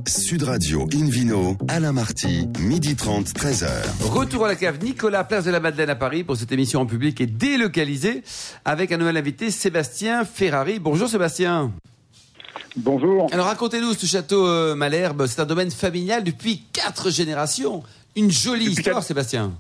Sud 0.08 0.44
Radio 0.44 0.88
Invino, 0.94 1.58
Alain 1.68 1.92
Marty, 1.92 2.48
midi 2.60 2.96
30, 2.96 3.28
13h. 3.28 3.68
Retour 4.12 4.46
à 4.46 4.50
la 4.50 4.56
cave 4.56 4.78
Nicolas, 4.84 5.24
place 5.24 5.46
de 5.46 5.52
la 5.52 5.60
Madeleine 5.60 5.90
à 5.90 5.96
Paris 5.96 6.24
pour 6.24 6.36
cette 6.38 6.52
émission 6.52 6.82
en 6.82 6.86
public 6.86 7.20
et 7.22 7.26
délocalisée 7.26 8.24
avec 8.66 8.92
un 8.92 8.98
nouvel 8.98 9.18
invité, 9.18 9.50
Sébastien 9.52 10.24
Ferrari. 10.24 10.80
Bonjour 10.80 11.08
Sébastien. 11.10 11.72
Bonjour. 12.78 13.28
Alors 13.32 13.48
racontez-nous 13.48 13.94
ce 13.94 14.06
château 14.06 14.46
euh, 14.48 14.76
Malherbe. 14.76 15.26
C'est 15.28 15.42
un 15.42 15.46
domaine 15.46 15.72
familial 15.72 16.24
depuis 16.24 16.64
quatre 16.74 17.10
générations. 17.10 17.82
Une 18.16 18.32
jolie 18.32 18.66
Depuis 18.66 18.72
histoire, 18.74 18.96
quatre- 18.98 19.08
Sébastien. 19.08 19.54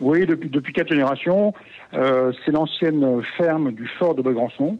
Oui, 0.00 0.26
depuis, 0.26 0.48
depuis 0.48 0.72
quatre 0.72 0.88
générations. 0.90 1.52
Euh, 1.94 2.32
c'est 2.44 2.52
l'ancienne 2.52 3.22
ferme 3.36 3.72
du 3.72 3.88
fort 3.98 4.14
de 4.14 4.22
Begrançon. 4.22 4.78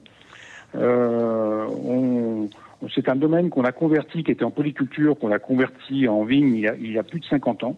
Euh, 0.77 1.67
on, 1.69 2.49
c'est 2.95 3.09
un 3.09 3.17
domaine 3.17 3.51
qu'on 3.51 3.65
a 3.65 3.73
converti, 3.73 4.23
qui 4.25 4.31
était 4.31 4.45
en 4.45 4.51
polyculture, 4.51 5.19
qu'on 5.19 5.33
a 5.33 5.39
converti 5.39 6.07
en 6.09 6.25
vigne 6.25 6.55
il 6.55 6.61
y 6.61 6.69
a, 6.69 6.75
il 6.77 6.93
y 6.93 6.99
a 6.99 7.03
plus 7.03 7.21
de 7.21 7.25
50 7.27 7.65
ans. 7.65 7.77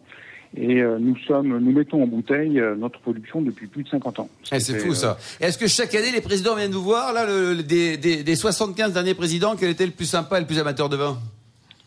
Et 0.57 0.81
euh, 0.81 0.99
nous 0.99 1.17
sommes, 1.27 1.59
nous 1.59 1.73
mettons 1.73 2.03
en 2.03 2.07
bouteille 2.07 2.61
euh, 2.61 2.75
notre 2.77 2.99
production 3.01 3.43
depuis 3.43 3.67
plus 3.67 3.83
de 3.83 3.89
50 3.89 4.21
ans. 4.21 4.29
Eh, 4.53 4.61
c'est 4.61 4.79
fou 4.79 4.91
euh, 4.93 4.95
ça. 4.95 5.19
Est-ce 5.41 5.59
que 5.59 5.67
chaque 5.67 5.95
année 5.95 6.13
les 6.13 6.21
présidents 6.23 6.55
viennent 6.55 6.71
vous 6.73 6.83
voir 6.83 7.13
là 7.13 7.27
le- 7.27 7.53
le- 7.55 7.63
des, 7.63 7.97
des, 7.99 8.23
des 8.23 8.37
75 8.37 8.93
derniers 8.95 9.15
présidents 9.15 9.55
quel 9.59 9.71
était 9.71 9.85
le 9.85 9.93
plus 9.93 10.07
sympa 10.07 10.39
et 10.39 10.41
le 10.41 10.47
plus 10.47 10.59
amateur 10.59 10.89
de 10.89 10.97
vin? 10.97 11.19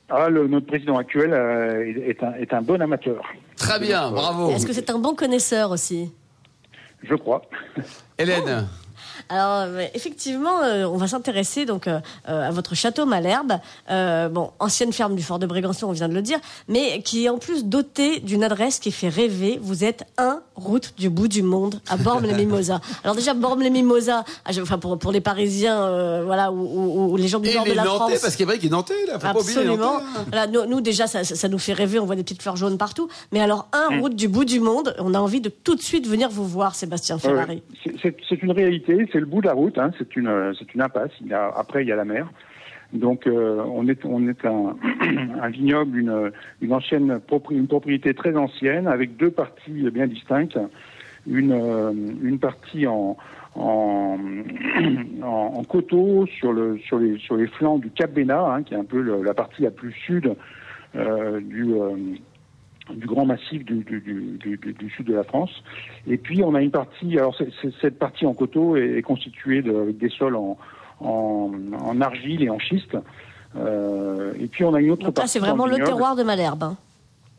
Ah, 0.09 0.29
le- 0.29 0.47
notre 0.47 0.67
président 0.67 0.97
actuel 0.97 1.31
euh, 1.33 1.83
est, 1.85 2.09
est 2.11 2.23
un, 2.23 2.33
est 2.33 2.53
un 2.53 2.61
bon 2.61 2.79
amateur, 2.81 3.23
Très 3.55 3.79
bien, 3.79 4.11
bravo. 4.11 4.51
Est-ce 4.51 4.65
que 4.67 4.73
c'est 4.73 4.89
un 4.89 4.99
bon 4.99 5.15
connaisseur 5.15 5.71
aussi? 5.71 6.11
Je 7.03 7.15
crois. 7.15 7.41
Hélène, 8.17 8.67
Alors 9.29 9.65
euh, 9.67 9.85
effectivement, 9.93 10.61
euh, 10.63 10.85
on 10.85 10.97
va 10.97 11.07
s'intéresser 11.07 11.65
donc 11.65 11.87
euh, 11.87 11.99
à 12.25 12.49
votre 12.51 12.73
château 12.75 13.05
Malherbe, 13.05 13.53
euh, 13.91 14.27
bon 14.27 14.49
ancienne 14.59 14.91
ferme 14.91 15.15
du 15.15 15.21
fort 15.23 15.37
de 15.39 15.45
Brégançon, 15.45 15.87
on 15.87 15.91
vient 15.91 16.09
de 16.09 16.13
le 16.15 16.21
dire, 16.21 16.39
mais 16.67 17.01
qui 17.03 17.25
est 17.25 17.29
en 17.29 17.37
plus 17.37 17.65
doté 17.65 18.19
d'une 18.21 18.43
adresse 18.43 18.79
qui 18.79 18.91
fait 18.91 19.09
rêver. 19.09 19.59
Vous 19.61 19.83
êtes 19.83 20.03
un 20.17 20.41
route 20.55 20.93
du 20.97 21.09
bout 21.09 21.27
du 21.27 21.43
monde 21.43 21.79
à 21.89 21.97
Bormes-les-Mimosas. 21.97 22.79
Alors 23.03 23.15
déjà 23.15 23.33
Bormes-les-Mimosas, 23.35 24.23
ah, 24.45 24.51
enfin 24.61 24.79
pour, 24.79 24.97
pour 24.97 25.11
les 25.11 25.21
Parisiens, 25.21 25.79
euh, 25.83 26.23
voilà, 26.25 26.51
ou, 26.51 26.57
ou- 26.57 27.13
ou 27.13 27.17
les 27.17 27.27
gens 27.27 27.39
du 27.39 27.49
et 27.49 27.53
nord 27.55 27.65
les 27.65 27.71
de 27.71 27.75
la 27.75 27.83
Nantais, 27.83 27.97
France. 28.15 28.19
parce 28.21 28.35
qu'il 28.35 28.43
est 28.43 28.45
vrai 28.47 28.57
qu'il 28.57 28.67
est 28.67 28.71
Nantais 28.71 28.93
là, 29.07 29.13
faut 29.13 29.19
pas 29.19 29.31
oublier 29.39 29.53
les 29.53 29.59
Absolument. 29.61 29.93
Nantais, 29.93 30.05
hein. 30.17 30.25
Voilà, 30.27 30.47
nous, 30.47 30.65
nous, 30.65 30.81
déjà, 30.81 31.05
ça, 31.07 31.23
ça- 31.23 31.35
ça 31.35 31.47
nous 31.47 31.59
fait 31.59 31.73
rêver. 31.73 31.99
On 31.99 32.05
voit 32.05 32.15
des 32.15 32.23
petites 32.23 32.41
fleurs 32.41 32.55
jaunes 32.57 32.77
partout. 32.77 33.07
Mais 33.31 33.41
alors, 33.41 33.67
un 33.73 33.99
route 33.99 34.15
du 34.15 34.27
bout 34.27 34.45
du 34.45 34.59
monde, 34.59 34.95
on 34.99 35.13
a 35.13 35.19
envie 35.19 35.41
de 35.41 35.49
tout 35.49 35.75
de 35.75 35.81
suite 35.81 36.07
venir 36.07 36.29
vous 36.29 36.47
voir, 36.47 36.73
Sébastien 36.75 37.15
Ouais, 37.17 37.21
Ferrari. 37.21 37.63
C'est- 38.01 38.41
une 38.41 38.51
réalité, 38.51 39.07
c'est 39.11 39.18
le 39.19 39.25
bout 39.25 39.41
de 39.41 39.47
la 39.47 39.53
route, 39.53 39.77
hein, 39.77 39.91
c'est 39.97 40.15
une, 40.15 40.53
c'est 40.57 40.73
une 40.73 40.81
impasse. 40.81 41.11
Il 41.21 41.33
après, 41.33 41.83
il 41.83 41.87
y 41.87 41.91
a 41.91 41.95
la 41.95 42.05
mer. 42.05 42.27
Donc, 42.93 43.27
euh, 43.27 43.61
on 43.67 43.87
est, 43.87 44.03
on 44.05 44.27
est 44.27 44.45
un, 44.45 44.75
vignoble, 45.49 45.99
une, 45.99 46.31
une 46.61 46.73
ancienne 46.73 47.19
une 47.51 47.67
propriété 47.67 48.13
très 48.13 48.35
ancienne, 48.35 48.87
avec 48.87 49.15
deux 49.17 49.31
parties 49.31 49.89
bien 49.91 50.07
distinctes. 50.07 50.57
Une, 51.27 51.51
euh, 51.51 51.91
une 52.23 52.39
partie 52.39 52.87
en, 52.87 53.15
en, 53.55 54.17
coteau 55.69 56.25
sur, 56.25 56.51
le, 56.51 56.79
sur, 56.79 56.97
les, 56.97 57.19
sur 57.19 57.37
les 57.37 57.47
flancs 57.47 57.77
du 57.77 57.91
Cap 57.91 58.11
Bénat, 58.11 58.53
hein, 58.53 58.63
qui 58.63 58.73
est 58.73 58.77
un 58.77 58.85
peu 58.85 59.21
la 59.21 59.33
partie 59.35 59.61
la 59.61 59.71
plus 59.71 59.91
sud 59.91 60.33
euh, 60.95 61.39
du, 61.41 61.75
du 62.93 63.05
grand 63.07 63.25
massif 63.25 63.63
du, 63.65 63.83
du, 63.83 63.99
du, 64.01 64.57
du- 64.57 64.89
sud 64.89 65.05
de 65.07 65.13
la 65.15 65.23
France. 65.23 65.51
Et 66.07 66.17
puis 66.17 66.43
on 66.43 66.55
a 66.55 66.61
une 66.61 66.71
partie, 66.71 67.17
alors 67.17 67.35
c'est- 67.37 67.49
c'est- 67.61 67.73
cette 67.81 67.99
partie 67.99 68.25
en 68.25 68.33
coteau 68.33 68.75
est, 68.77 68.97
est 68.97 69.01
constituée 69.01 69.61
de, 69.61 69.75
avec 69.75 69.97
des 69.97 70.09
sols 70.09 70.35
en, 70.35 70.57
en, 71.01 71.51
en 71.83 72.01
argile 72.01 72.43
et 72.43 72.49
en 72.49 72.59
schiste. 72.59 72.97
Euh, 73.55 74.33
et 74.39 74.47
puis 74.47 74.63
on 74.63 74.73
a 74.73 74.81
une 74.81 74.91
autre 74.91 75.01
Donc 75.05 75.09
là, 75.09 75.21
partie. 75.21 75.31
c'est 75.31 75.39
vraiment 75.39 75.65
le 75.65 75.73
vignoble. 75.73 75.87
terroir 75.89 76.15
de 76.15 76.23
Malherbe. 76.23 76.63
hein. 76.63 76.77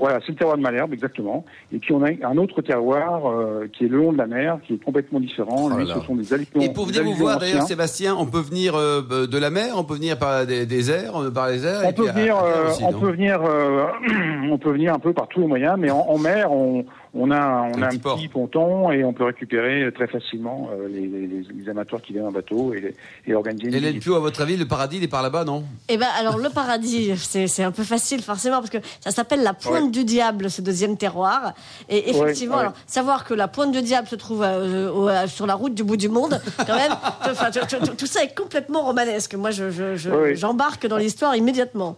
Voilà, 0.01 0.19
c'est 0.25 0.33
le 0.33 0.39
terroir 0.39 0.57
de 0.57 0.63
Malherbe, 0.63 0.95
exactement. 0.95 1.45
Et 1.73 1.79
puis 1.79 1.93
on 1.93 2.03
a 2.03 2.09
un 2.23 2.37
autre 2.39 2.63
terroir 2.63 3.31
euh, 3.31 3.69
qui 3.71 3.85
est 3.85 3.89
le 3.89 3.99
long 3.99 4.13
de 4.13 4.19
la 4.19 4.27
mer, 4.27 4.59
qui 4.67 4.73
est 4.75 4.83
complètement 4.83 5.21
différent. 5.21 5.69
Oh 5.71 5.77
Lui, 5.77 5.87
ce 5.87 6.01
sont 6.01 6.17
des 6.17 6.33
alluvions. 6.33 6.63
Et 6.63 6.73
pour 6.73 6.87
venir 6.87 7.05
vous 7.05 7.15
voir 7.15 7.39
d'ailleurs. 7.39 7.65
Sébastien, 7.65 8.17
on 8.17 8.25
peut 8.25 8.41
venir 8.41 8.75
euh, 8.75 9.03
de 9.27 9.39
la 9.39 9.51
mer, 9.51 9.75
on 9.77 9.85
peut 9.85 9.95
venir 9.95 10.19
par 10.19 10.47
des, 10.47 10.65
des 10.65 10.91
airs, 10.91 11.17
euh, 11.17 11.31
par 11.31 11.49
les 11.49 11.67
airs. 11.67 11.83
On 11.85 11.91
et 11.91 11.93
peut 11.93 12.11
venir, 12.11 12.37
à 12.37 12.45
euh, 12.45 12.71
aussi, 12.71 12.83
on 12.83 12.93
peut 12.93 13.11
venir, 13.11 13.41
euh, 13.45 13.87
on 14.51 14.57
peut 14.57 14.73
venir 14.73 14.95
un 14.95 14.99
peu 14.99 15.13
par 15.13 15.29
tous 15.29 15.41
les 15.41 15.47
moyens, 15.47 15.77
mais 15.79 15.91
en, 15.91 16.01
en 16.01 16.19
mer, 16.19 16.51
on, 16.51 16.87
on 17.13 17.31
a, 17.31 17.63
on 17.75 17.79
Un 17.79 17.83
a 17.83 17.89
petit 17.89 17.97
un 17.97 17.99
port. 18.01 18.17
petit 18.17 18.29
ponton 18.29 18.91
et 18.93 19.03
on 19.05 19.13
peut 19.13 19.25
récupérer 19.25 19.91
très 19.95 20.07
facilement 20.07 20.71
euh, 20.73 20.87
les, 20.89 21.07
les- 21.07 21.27
les 21.53 21.69
amateurs 21.69 22.01
qui 22.01 22.13
viennent 22.13 22.27
en 22.27 22.33
bateau 22.33 22.73
et, 22.75 22.95
et 23.27 23.35
organiser 23.35 23.67
une 23.69 23.75
Hélène 23.75 23.91
visite. 23.95 24.03
Pio, 24.05 24.15
à 24.15 24.21
votre 24.21 24.41
avis, 24.43 24.57
le 24.57 24.67
paradis, 24.67 24.99
il 24.99 25.03
est 25.03 25.09
par 25.09 25.23
là-bas, 25.23 25.45
non? 25.45 25.65
Eh 25.89 25.97
ben, 25.97 26.07
alors 26.19 26.39
le 26.39 26.49
paradis, 26.51 27.13
c'est 27.17 27.47
c'est 27.49 27.63
un 27.65 27.73
peu 27.73 27.83
facile 27.85 28.23
forcément 28.23 28.59
parce 28.59 28.71
que 28.71 28.79
ça 29.01 29.11
s'appelle 29.11 29.43
la 29.43 29.55
pointe 29.55 29.85
Ouais. 29.85 29.91
du 29.91 30.05
diable, 30.05 30.51
ce 30.51 30.63
deuxième 30.63 30.97
terroir. 30.97 31.53
Et 31.89 32.11
effectivement, 32.11 32.55
ouais. 32.55 32.61
alors 32.61 32.75
savoir 32.87 33.25
que 33.25 33.35
la 33.35 33.49
pointe 33.49 33.73
du 33.73 33.83
diable 33.83 34.07
se 34.09 34.17
trouve 34.17 34.43
euh, 34.43 34.91
euh, 35.09 35.27
sur 35.27 35.47
la 35.47 35.55
route 35.55 35.75
du 35.75 35.85
bout 35.85 35.97
du 35.97 36.09
monde, 36.09 36.41
quand 36.67 36.77
même, 36.77 36.93
tout- 37.25 37.87
tout- 37.87 37.95
tout 37.97 38.07
ça 38.07 38.23
est 38.25 38.37
complètement 38.37 38.83
romanesque. 38.83 39.35
Moi, 39.35 39.51
je- 39.51 39.71
je- 39.71 39.97
je- 39.97 40.11
Ouais. 40.11 40.37
j'embarque 40.37 40.87
dans 40.87 40.97
l'histoire 40.97 41.35
immédiatement. 41.37 41.97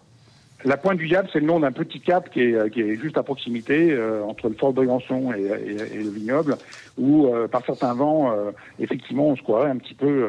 La 0.64 0.76
Pointe 0.76 0.99
du 0.99 1.09
Diable, 1.09 1.28
c'est 1.33 1.40
le 1.40 1.47
nom 1.47 1.59
d'un 1.61 1.73
petit 1.73 2.00
cap 2.00 2.31
qui 2.31 2.40
est, 2.40 2.71
qui 2.71 2.81
est 2.83 2.97
juste 2.97 3.19
à 3.19 3.23
proximité, 3.25 3.90
euh, 3.90 4.23
entre 4.25 4.49
le 4.49 4.54
fort 4.54 4.73
Brégançon 4.73 5.33
et, 5.33 5.40
et- 5.40 5.95
et 5.97 6.02
le 6.02 6.11
vignoble, 6.11 6.57
où, 6.97 7.26
euh, 7.26 7.49
par 7.49 7.64
certains 7.66 7.95
vents, 7.95 8.31
euh, 8.33 8.52
effectivement, 8.78 9.26
on 9.28 9.37
se 9.37 9.42
croirait 9.42 9.71
un 9.71 9.78
petit 9.78 9.95
peu 9.95 10.07
euh, 10.07 10.28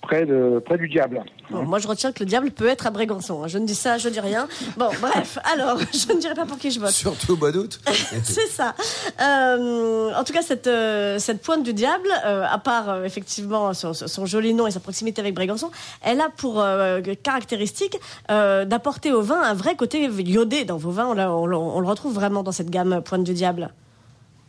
près, 0.00 0.24
de, 0.26 0.62
près 0.64 0.78
du 0.78 0.88
diable. 0.88 1.24
Bon, 1.50 1.62
moi, 1.64 1.78
je 1.78 1.88
retiens 1.88 2.12
que 2.12 2.20
le 2.20 2.26
diable 2.26 2.50
peut 2.50 2.66
être 2.68 2.86
à 2.86 2.90
Brégançon. 2.90 3.42
hein. 3.42 3.48
Je 3.48 3.58
ne 3.58 3.66
dis 3.66 3.74
ça, 3.74 3.98
je 3.98 4.08
dis 4.08 4.20
rien. 4.20 4.46
Bon, 4.76 4.88
bref, 5.00 5.38
alors, 5.52 5.78
je 5.92 6.12
ne 6.12 6.20
dirai 6.20 6.34
pas 6.34 6.44
pour 6.46 6.58
qui 6.58 6.70
je 6.70 6.78
vote. 6.80 6.90
Surtout 6.90 7.32
au 7.32 7.36
mois 7.36 7.52
d'août. 7.52 7.80
C'est 8.22 8.46
ça. 8.48 8.74
Euh, 9.20 10.12
en 10.14 10.24
tout 10.24 10.32
cas, 10.32 10.42
cette, 10.42 10.66
euh, 10.66 11.18
cette 11.18 11.42
pointe 11.42 11.62
du 11.62 11.72
diable, 11.72 12.08
euh, 12.24 12.44
à 12.48 12.58
part 12.58 12.88
euh, 12.90 13.04
effectivement 13.04 13.74
son, 13.74 13.92
son 13.94 14.26
joli 14.26 14.54
nom 14.54 14.66
et 14.66 14.70
sa 14.70 14.80
proximité 14.80 15.20
avec 15.20 15.34
Brégançon, 15.34 15.70
elle 16.02 16.20
a 16.20 16.28
pour 16.36 16.60
euh, 16.60 17.00
caractéristique 17.22 17.98
euh, 18.30 18.64
d'apporter 18.64 19.12
au 19.12 19.22
vin 19.22 19.40
un 19.40 19.54
vrai 19.54 19.76
côté 19.76 20.04
iodé. 20.04 20.64
Dans 20.64 20.76
vos 20.76 20.90
vins, 20.90 21.06
on, 21.08 21.52
on 21.52 21.80
le 21.80 21.86
retrouve 21.88 22.14
vraiment 22.14 22.42
dans 22.42 22.52
cette 22.52 22.70
gamme 22.70 23.02
pointe 23.02 23.24
du 23.24 23.32
diable. 23.34 23.72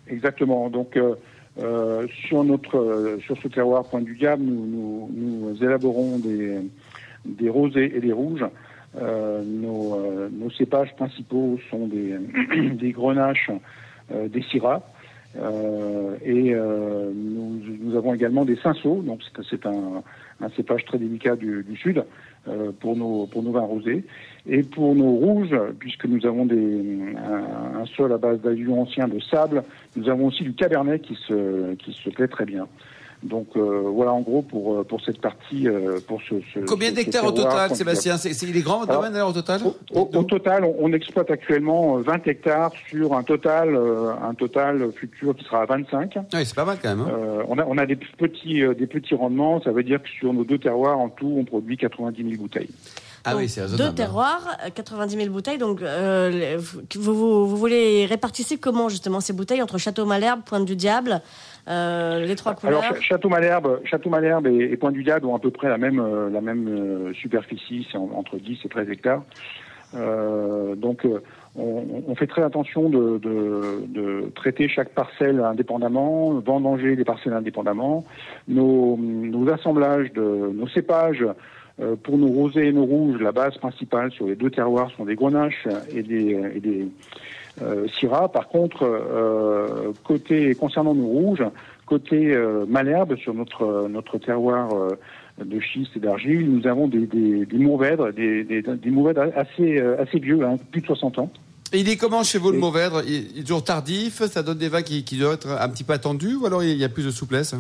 Exactement. 0.08 0.70
Donc, 0.70 0.98
euh, 1.60 2.08
sur 2.28 2.44
notre, 2.44 2.78
euh, 2.78 3.20
sur 3.26 3.38
ce 3.42 3.48
terroir 3.48 3.86
Pointe 3.86 4.06
du 4.06 4.16
Diable, 4.16 4.44
nous, 4.44 4.66
nous, 4.68 5.10
nous 5.14 5.64
élaborons 5.64 6.20
des, 6.20 6.60
des 7.26 7.50
rosés 7.50 7.92
et 7.96 8.00
des 8.00 8.12
rouges. 8.12 8.46
Euh, 9.00 9.44
nos, 9.44 9.96
euh, 9.96 10.30
nos 10.32 10.50
cépages 10.52 10.96
principaux 10.96 11.60
sont 11.70 11.88
des, 11.88 12.16
des 12.76 12.92
grenaches, 12.92 13.52
euh, 14.12 14.28
des 14.28 14.42
syrahs. 14.44 14.84
Et 16.26 16.52
nous, 16.56 17.62
nous 17.82 17.96
avons 17.96 18.14
également 18.16 18.44
des 18.44 18.56
cinceaux, 18.56 19.04
donc 19.04 19.22
c'est- 19.50 19.66
un, 19.68 20.02
un 20.42 20.50
cépage 20.56 20.84
très 20.86 20.98
délicat 20.98 21.36
du, 21.36 21.64
du 21.64 21.76
sud 21.78 22.04
pour 22.80 22.96
nos 22.96 23.28
pour 23.28 23.44
nos 23.44 23.52
vins 23.52 23.62
rosés. 23.62 24.04
Et 24.50 24.64
pour 24.64 24.96
nos 24.96 25.10
rouges, 25.12 25.56
puisque 25.80 26.06
nous 26.06 26.26
avons 26.26 26.46
des, 26.46 26.56
un, 27.18 27.82
un 27.82 27.86
sol 27.98 28.14
à 28.14 28.18
base 28.18 28.40
d'alluvions 28.42 28.82
anciens 28.82 29.08
de 29.08 29.20
sable, 29.20 29.64
nous 29.96 30.08
avons 30.10 30.28
aussi 30.28 30.44
du 30.44 30.54
cabernet 30.54 31.00
qui 31.02 31.16
se 31.28 31.74
qui 31.76 31.92
se 31.94 32.10
plaît 32.10 32.28
très 32.30 32.46
bien. 32.46 32.68
Donc 33.24 33.48
euh, 33.58 33.82
voilà 33.84 34.14
en 34.14 34.22
gros 34.22 34.44
pour 34.44 34.76
euh, 34.78 34.84
pour 34.84 35.02
cette 35.04 35.20
partie 35.20 35.68
euh, 35.68 36.00
pour 36.08 36.22
ce, 36.22 36.36
ce 36.54 36.60
Combien 36.60 36.92
d'hectares 36.92 37.26
au 37.26 37.32
total, 37.32 37.76
Sébastien 37.76 38.16
C'est- 38.18 38.48
Il 38.48 38.56
est 38.56 38.62
grand 38.62 38.80
votre 38.82 38.94
domaine 38.94 39.16
alors 39.16 39.30
au 39.32 39.34
total 39.34 39.60
au, 39.66 40.00
au- 40.00 40.10
au 40.20 40.24
total, 40.24 40.64
on, 40.64 40.76
on 40.80 40.94
exploite 40.94 41.32
actuellement 41.32 41.98
euh, 41.98 42.02
20 42.04 42.28
hectares 42.28 42.72
sur 42.90 43.14
un 43.16 43.24
total, 43.24 43.76
euh, 43.76 44.12
un 44.22 44.36
total 44.36 44.92
futur 44.94 45.36
qui 45.36 45.44
sera 45.46 45.64
à 45.64 45.66
25. 45.66 46.14
Oui, 46.32 46.46
c'est 46.46 46.56
pas 46.56 46.64
mal 46.64 46.78
quand 46.80 46.90
même. 46.96 47.02
hein. 47.02 47.12
Euh, 47.12 47.44
on, 47.50 47.58
a, 47.58 47.66
on 47.66 47.78
a 47.80 47.88
des 47.88 47.96
petits, 47.96 48.62
euh, 48.62 48.76
des 48.76 48.86
petits 48.88 49.16
rendements. 49.16 49.60
Ça 49.64 49.72
veut 49.72 49.84
dire 49.84 50.02
que 50.02 50.10
sur 50.10 50.32
nos 50.32 50.44
deux 50.44 50.60
terroirs, 50.60 51.00
en 51.00 51.10
tout, 51.10 51.34
on 51.40 51.44
produit 51.44 51.76
90 51.76 52.22
000 52.24 52.36
bouteilles. 52.40 52.70
Ah 53.28 53.36
oui, 53.38 53.50
c'est 53.50 53.62
Deux 53.62 53.68
raisonnable. 53.72 53.96
terroirs, 53.96 54.58
euh, 54.66 54.70
90 54.74 55.16
000 55.18 55.30
bouteilles. 55.30 55.58
Donc, 55.58 55.82
euh, 55.82 56.58
vous, 56.60 57.14
vous, 57.14 57.48
vous 57.48 57.58
voulez 57.58 58.06
répartissez 58.06 58.58
comment 58.58 58.90
justement 58.90 59.20
ces 59.20 59.34
bouteilles 59.34 59.62
entre 59.62 59.78
Château 59.78 60.06
Malherbe, 60.06 60.42
Pointe 60.46 60.66
du 60.66 60.76
Diable, 60.76 61.22
euh, 61.68 62.26
les 62.26 62.36
trois 62.36 62.54
couleurs 62.54 62.80
Alors, 62.82 62.94
Ch- 62.94 63.04
Château 63.04 63.30
Malherbe, 63.30 63.80
Château 63.86 64.10
Malherbe 64.10 64.48
et, 64.48 64.70
et 64.72 64.78
Pointe 64.78 64.94
du 64.94 65.04
Diable 65.04 65.26
ont 65.26 65.36
à 65.36 65.40
peu 65.40 65.52
près 65.52 65.70
la 65.70 65.78
même, 65.78 66.00
euh, 66.00 66.30
la 66.30 66.42
même 66.42 66.68
euh, 66.68 67.14
superficie, 67.14 67.86
c'est 67.92 67.98
en- 67.98 68.10
entre 68.16 68.38
10 68.38 68.58
et 68.66 68.70
13 68.70 68.90
hectares. 68.90 69.24
Euh, 69.96 70.76
donc, 70.76 71.06
euh, 71.06 71.22
on, 71.56 72.04
on 72.08 72.16
fait 72.16 72.28
très 72.28 72.44
attention 72.44 72.90
de, 72.90 73.18
de, 73.20 73.84
de 73.88 74.32
traiter 74.36 74.68
chaque 74.68 74.90
parcelle 74.90 75.40
indépendamment, 75.40 76.34
vendanger 76.40 76.96
les 76.96 77.06
parcelles 77.06 77.34
indépendamment. 77.34 78.04
Nos, 78.50 78.98
nos 78.98 79.50
assemblages 79.52 80.12
de 80.14 80.52
nos 80.54 80.68
cépages 80.68 81.26
euh, 81.80 81.96
pour 81.96 82.18
nos 82.18 82.28
rosés 82.28 82.68
et 82.68 82.72
nos 82.74 82.86
rouges, 82.86 83.22
la 83.22 83.32
base 83.32 83.56
principale 83.58 84.12
sur 84.12 84.26
les 84.26 84.36
deux 84.36 84.50
terroirs 84.50 84.90
sont 84.98 85.06
des 85.06 85.16
grenaches 85.16 85.68
et 85.92 86.02
des, 86.02 86.40
et 86.56 86.60
des 86.60 86.88
euh, 87.62 87.88
syrah. 88.00 88.32
Par 88.32 88.48
contre, 88.48 88.84
euh, 88.84 89.94
côté 90.04 90.56
concernant 90.56 90.96
nos 90.96 91.06
rouges, 91.06 91.44
côté 91.86 92.36
Malherbe 92.68 93.16
sur 93.18 93.34
notre 93.34 93.88
notre 93.88 94.18
terroir 94.18 94.70
de 95.44 95.60
schiste 95.60 95.96
et 95.96 96.00
d'argile, 96.00 96.52
nous 96.52 96.68
avons 96.68 96.88
des, 96.88 97.06
des, 97.06 97.46
des 97.46 97.58
mourvèdres, 97.58 98.12
des, 98.12 98.44
des, 98.44 98.62
des 98.62 98.90
mourvèdres 98.90 99.28
assez 99.36 99.80
assez 99.80 100.20
vieux, 100.20 100.44
hein, 100.44 100.58
plus 100.72 100.82
de 100.82 100.88
60 100.88 101.20
ans. 101.20 101.32
Et 101.74 101.80
il 101.80 101.90
est 101.90 101.98
comment 101.98 102.24
chez 102.24 102.40
vous 102.40 102.52
le 102.52 102.58
Mauvèdre? 102.58 103.04
Il, 103.06 103.32
il 103.36 103.40
est 103.40 103.42
toujours 103.42 103.64
tardif? 103.64 104.24
Ça 104.26 104.42
donne 104.42 104.58
des 104.58 104.70
vins 104.70 104.82
qui, 104.82 105.04
qui 105.04 105.18
doivent 105.18 105.36
être 105.36 105.50
un 105.50 105.70
petit 105.70 105.84
peu 105.84 105.94
attendus 105.94 106.36
ou 106.36 106.46
alors 106.46 106.64
il 106.64 106.76
y 106.76 106.84
a 106.84 106.90
plus 106.90 107.06
de 107.06 107.12
souplesse? 107.12 107.56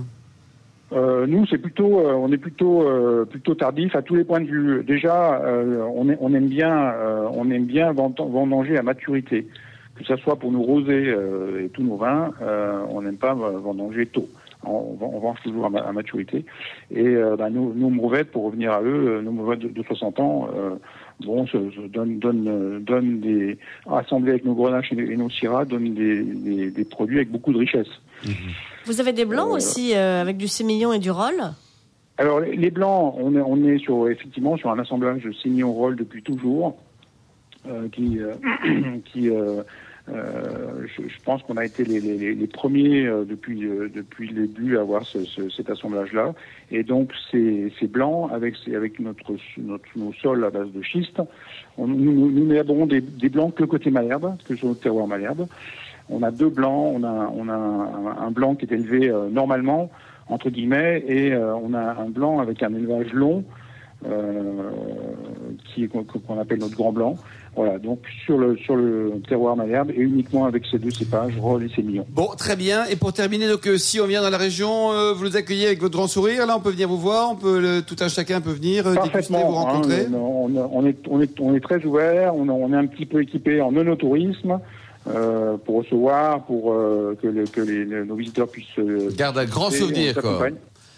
Euh, 0.93 1.28
nous, 1.28 1.45
c'est 1.47 1.58
plutôt, 1.58 2.00
euh, 2.00 2.13
on 2.13 2.32
est 2.32 2.38
plutôt, 2.38 2.82
euh, 2.88 3.26
plutôt 3.26 3.56
tardif 3.56 3.95
à 3.95 4.02
tous 4.02 4.15
les 4.15 4.23
points 4.23 4.39
de 4.39 4.47
vue. 4.47 4.84
Déjà, 4.86 5.41
euh, 5.43 5.84
on, 5.93 6.10
est- 6.10 6.17
on 6.21 6.34
aime 6.34 6.47
bien, 6.47 6.91
euh, 6.93 7.28
on 7.34 7.50
aime 7.52 7.65
bien 7.65 7.91
vend- 7.91 8.13
vendanger 8.17 8.78
à 8.78 8.84
maturité, 8.84 9.47
que 9.95 10.06
ce 10.06 10.15
soit 10.17 10.38
pour 10.38 10.52
nos 10.52 10.62
rosés 10.62 11.08
euh, 11.08 11.65
et 11.65 11.69
tous 11.69 11.84
nos 11.84 11.97
vins, 11.97 12.32
on 12.89 13.02
n'aime 13.02 13.17
pas 13.17 13.34
vendanger 13.34 14.06
tôt. 14.06 14.28
On, 14.65 14.97
on 15.00 15.19
venge 15.19 15.38
toujours 15.43 15.65
à, 15.65 15.69
ma- 15.69 15.82
à 15.82 15.91
maturité. 15.91 16.45
Et 16.91 17.15
bah, 17.38 17.50
nos, 17.50 17.73
nos 17.73 17.89
pour 18.32 18.45
revenir 18.45 18.71
à 18.71 18.82
eux, 18.82 19.21
nos 19.23 19.32
mourvèdres 19.32 19.63
de, 19.63 19.69
de 19.69 19.84
60 19.84 20.19
ans, 20.19 20.47
bon, 21.23 21.45
se, 21.47 21.58
se 21.71 21.82
donnent, 21.88 22.19
euh, 22.47 22.80
donnent 22.80 23.19
des, 23.19 23.58
assemblés 23.91 24.32
avec 24.32 24.45
nos 24.45 24.56
grenaches 24.56 24.91
et, 24.93 25.15
nos 25.17 25.30
syrahs, 25.30 25.65
donnent 25.65 25.93
des, 25.93 26.23
des, 26.23 26.71
des 26.71 26.86
produits 26.86 27.17
avec 27.17 27.30
beaucoup 27.32 27.54
de 27.54 27.60
richesse. 27.60 27.89
Vous 28.88 29.02
avez 29.02 29.12
des 29.13 29.26
blancs 29.26 29.50
aussi 29.52 29.93
euh, 29.95 30.21
avec 30.21 30.38
du 30.38 30.47
sémillon 30.47 30.93
et 30.93 31.00
du 31.00 31.12
roll 31.12 31.36
Alors 32.17 32.39
les 32.39 32.71
blancs, 32.71 33.15
on 33.19 33.36
est, 33.36 33.41
on 33.41 33.63
est 33.67 33.78
sur 33.80 34.10
effectivement 34.10 34.56
sur 34.58 34.71
un 34.71 34.80
assemblage 34.80 35.21
de 35.23 35.32
Sémillon 35.34 35.73
Roll 35.73 35.95
depuis 35.95 36.23
toujours, 36.23 36.78
euh, 37.67 37.88
qui, 37.91 38.19
euh, 38.19 38.34
qui 39.06 39.30
euh, 39.30 39.62
euh, 40.10 40.86
je, 40.95 41.02
je 41.10 41.19
pense 41.26 41.43
qu'on 41.43 41.58
a 41.58 41.65
été 41.65 41.84
les, 41.84 42.00
les, 42.00 42.34
les 42.34 42.47
premiers 42.47 43.06
euh, 43.06 43.26
depuis 43.26 43.65
euh, 43.65 43.89
depuis 43.93 44.30
le 44.30 44.47
début 44.47 44.78
à 44.78 44.82
avoir 44.82 45.04
ce, 45.06 45.26
ce- 45.26 45.50
cet 45.50 45.69
assemblage-là. 45.69 46.34
Et 46.71 46.84
donc 46.84 47.12
ces, 47.30 47.73
ces 47.78 47.88
blancs 47.88 48.32
avec 48.32 48.56
avec 48.73 49.02
notre, 49.02 49.34
notre 49.58 49.84
nos 49.97 50.13
sols 50.13 50.45
à 50.45 50.50
base 50.50 50.71
de 50.71 50.82
schiste, 50.82 51.21
on, 51.78 51.88
nous, 51.88 52.32
nous, 52.32 52.45
n'élaborons 52.45 52.86
des, 52.86 53.02
des 53.02 53.28
blancs 53.28 53.54
que 53.54 53.65
côté 53.65 53.91
Malherbe, 53.91 54.38
que 54.47 54.56
sur 54.56 54.69
notre 54.69 54.80
terroir 54.80 55.08
Malherbe. 55.08 55.45
On 56.10 56.24
a 56.24 56.32
deux 56.32 56.50
blancs, 56.50 56.93
on 56.96 57.04
a, 57.04 57.32
on 57.36 57.48
a 57.50 57.54
un, 57.54 58.28
un 58.28 58.32
blanc 58.32 58.56
qui 58.56 58.65
est 58.65 58.72
élevé 58.74 59.10
euh, 59.10 59.30
normalement, 59.30 59.89
entre 60.30 60.50
guillemets, 60.50 61.04
et 61.08 61.32
euh, 61.34 61.54
on 61.56 61.74
a 61.74 61.80
un 62.02 62.10
blanc 62.10 62.39
avec 62.39 62.63
un 62.63 62.74
élevage 62.74 63.12
long, 63.13 63.43
euh, 64.06 64.72
qui 65.65 65.84
est- 65.84 65.88
qu'on 65.88 66.39
appelle 66.39 66.60
notre 66.60 66.76
grand 66.76 66.91
blanc. 66.91 67.15
Voilà, 67.56 67.80
donc 67.80 68.02
sur 68.24 68.38
le, 68.38 68.56
sur 68.58 68.76
le 68.76 69.20
terroir 69.28 69.56
Malherbe, 69.56 69.89
et 69.89 69.96
uniquement 70.00 70.46
avec 70.46 70.63
ces 70.70 70.78
deux 70.78 70.91
cépages, 70.91 71.34
Roll 71.39 71.63
et 71.63 71.70
Sémillon. 71.70 72.06
Bon, 72.10 72.28
très 72.38 72.56
bien. 72.56 72.86
Et 72.86 72.96
pour 72.96 73.12
terminer, 73.13 73.48
donc, 73.48 73.65
euh, 73.67 73.78
si 73.80 74.00
on 74.00 74.06
vient 74.06 74.22
dans 74.22 74.30
la 74.30 74.38
région, 74.38 74.91
euh, 74.91 75.13
vous 75.13 75.24
nous 75.26 75.36
accueillez 75.36 75.65
avec 75.65 75.82
votre 75.82 75.98
grand 75.98 76.06
sourire. 76.06 76.46
Là, 76.46 76.56
on 76.56 76.60
peut 76.62 76.70
venir 76.70 76.88
vous 76.88 77.00
voir. 77.00 77.32
On 77.32 77.36
peut, 77.36 77.60
le- 77.60 77.82
tout 77.82 77.96
un 78.02 78.10
chacun 78.10 78.41
peut 78.41 78.52
venir 78.52 78.86
euh, 78.86 78.91
déguster, 78.93 79.08
vous 79.08 79.12
Parfaitement. 79.12 79.48
rencontrer. 79.50 80.06
hein, 80.06 80.12
on, 80.13 80.52
on 80.72 80.86
est, 80.86 80.96
on, 81.10 81.20
est, 81.22 81.39
on 81.41 81.56
est 81.56 81.60
très 81.60 81.84
ouvert, 81.84 82.36
on, 82.36 82.48
on 82.48 82.72
est 82.74 82.78
un 82.78 82.86
petit 82.86 83.08
peu 83.08 83.22
équipé 83.24 83.60
en 83.62 83.72
monotourisme. 83.72 84.60
Euh, 85.10 85.58
pour 85.58 85.78
recevoir, 85.78 86.43
pour 86.46 86.74
euh, 86.74 87.17
que, 87.22 87.28
le- 87.28 87.46
que 87.46 87.62
les, 87.62 87.86
nos 88.06 88.15
visiteurs 88.15 88.48
puissent 88.48 88.65
euh, 88.78 89.10
Garde 89.15 89.38
un 89.38 89.46
grand 89.46 89.70
souvenir, 89.70 90.13
quoi. 90.15 90.50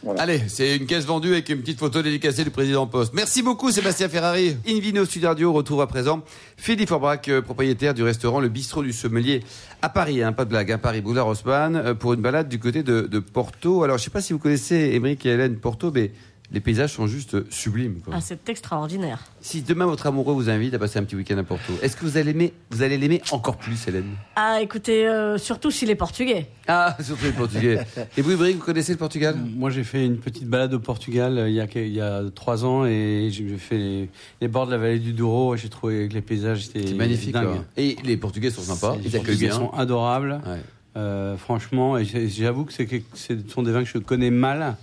Voilà. 0.01 0.21
Allez, 0.21 0.41
c'est 0.47 0.77
une 0.77 0.85
caisse 0.85 1.03
vendue 1.05 1.33
avec 1.33 1.49
une 1.49 1.59
petite 1.59 1.77
photo 1.77 2.01
dédicacée 2.01 2.45
du 2.45 2.51
président 2.51 2.87
Poste. 2.87 3.13
Merci 3.13 3.43
beaucoup, 3.43 3.69
Sébastien 3.69 4.07
Ferrari. 4.07 4.55
Invino 4.65 5.03
Sud 5.03 5.25
Radio 5.25 5.51
retrouve 5.51 5.81
à 5.81 5.87
présent 5.87 6.21
Philippe 6.55 6.87
Forbrac, 6.87 7.27
euh, 7.27 7.41
propriétaire 7.41 7.93
du 7.93 8.01
restaurant 8.03 8.39
Le 8.39 8.47
Bistrot 8.47 8.81
du 8.81 8.93
Sommelier 8.93 9.41
à 9.81 9.89
Paris. 9.89 10.23
Hein, 10.23 10.31
pas 10.31 10.45
de 10.45 10.49
blague, 10.51 10.71
hein, 10.71 10.77
Paris, 10.77 11.01
Boulevard 11.01 11.27
Haussmann, 11.27 11.95
pour 11.99 12.13
une 12.13 12.21
balade 12.21 12.47
du 12.47 12.59
côté 12.59 12.81
de, 12.81 13.01
de 13.01 13.19
Porto. 13.19 13.83
Alors, 13.83 13.97
je 13.97 14.05
sais 14.05 14.09
pas 14.09 14.21
si 14.21 14.31
vous 14.31 14.39
connaissez 14.39 14.91
Émeric 14.93 15.25
et 15.25 15.31
Hélène 15.31 15.57
Porto, 15.57 15.91
mais 15.93 16.11
les 16.51 16.59
paysages 16.59 16.93
sont 16.93 17.05
juste 17.07 17.49
sublimes. 17.51 17.99
quoi. 18.03 18.13
Ah, 18.17 18.21
c'est 18.21 18.49
extraordinaire. 18.49 19.19
Si 19.41 19.61
demain 19.61 19.85
votre 19.85 20.07
amoureux 20.07 20.33
vous 20.33 20.49
invite 20.49 20.73
à 20.73 20.79
passer 20.79 20.97
un 20.99 21.03
petit 21.03 21.15
week-end 21.15 21.37
à 21.37 21.43
Porto, 21.43 21.73
est-ce 21.81 21.95
que 21.95 22.05
vous 22.05 22.17
allez 22.17 22.33
l'aimer, 22.33 22.53
vous 22.71 22.81
allez 22.81 22.97
l'aimer 22.97 23.21
encore 23.31 23.57
plus, 23.57 23.87
Hélène? 23.87 24.09
Ah, 24.35 24.59
écoutez, 24.61 25.07
euh, 25.07 25.37
surtout 25.37 25.69
s'il 25.71 25.89
est 25.89 25.95
portugais. 25.95 26.47
Ah, 26.67 26.97
surtout 27.01 27.25
les 27.25 27.31
Portugais. 27.31 27.79
Et 28.17 28.21
vous, 28.21 28.31
Ibrahim, 28.31 28.57
vous 28.57 28.63
connaissez 28.63 28.91
le 28.93 28.97
Portugal? 28.97 29.35
Moi, 29.55 29.69
j'ai 29.69 29.83
fait 29.83 30.05
une 30.05 30.17
petite 30.17 30.47
balade 30.47 30.73
au 30.73 30.79
Portugal 30.79 31.37
euh, 31.37 31.49
il 31.49 31.55
y 31.55 31.61
a, 31.61 31.67
il 31.75 31.93
y 31.93 32.01
a 32.01 32.23
trois 32.33 32.65
ans 32.65 32.85
et 32.85 33.29
j'ai 33.31 33.57
fait 33.57 33.77
les, 33.77 34.09
les 34.41 34.47
bords 34.47 34.65
de 34.65 34.71
la 34.71 34.77
vallée 34.77 34.99
du 34.99 35.13
Douro 35.13 35.55
et 35.55 35.57
j'ai 35.57 35.69
trouvé 35.69 36.07
que 36.09 36.13
les 36.13 36.21
paysages 36.21 36.65
étaient 36.69 36.87
C'est 36.87 36.93
magnifique. 36.95 37.31
dingues. 37.33 37.45
quoi. 37.53 37.65
Et 37.77 37.95
les 38.03 38.17
Portugais 38.17 38.49
sont 38.49 38.61
sympas, 38.61 38.95
Les 38.97 39.01
ils 39.03 39.07
accueillent 39.15 39.21
Portugais 39.21 39.47
bien. 39.47 39.55
sont 39.55 39.69
adorables. 39.71 40.41
Ouais. 40.45 40.59
Euh, 40.97 41.37
franchement, 41.37 41.97
et 41.99 42.05
j'avoue 42.05 42.65
que 42.65 42.73
c'est 42.73 42.87
que 42.87 42.95
ce 43.13 43.33
sont 43.53 43.61
des 43.61 43.71
vins 43.71 43.83
que 43.83 43.89
je 43.89 43.99
connais 43.99 44.31
mal 44.31 44.75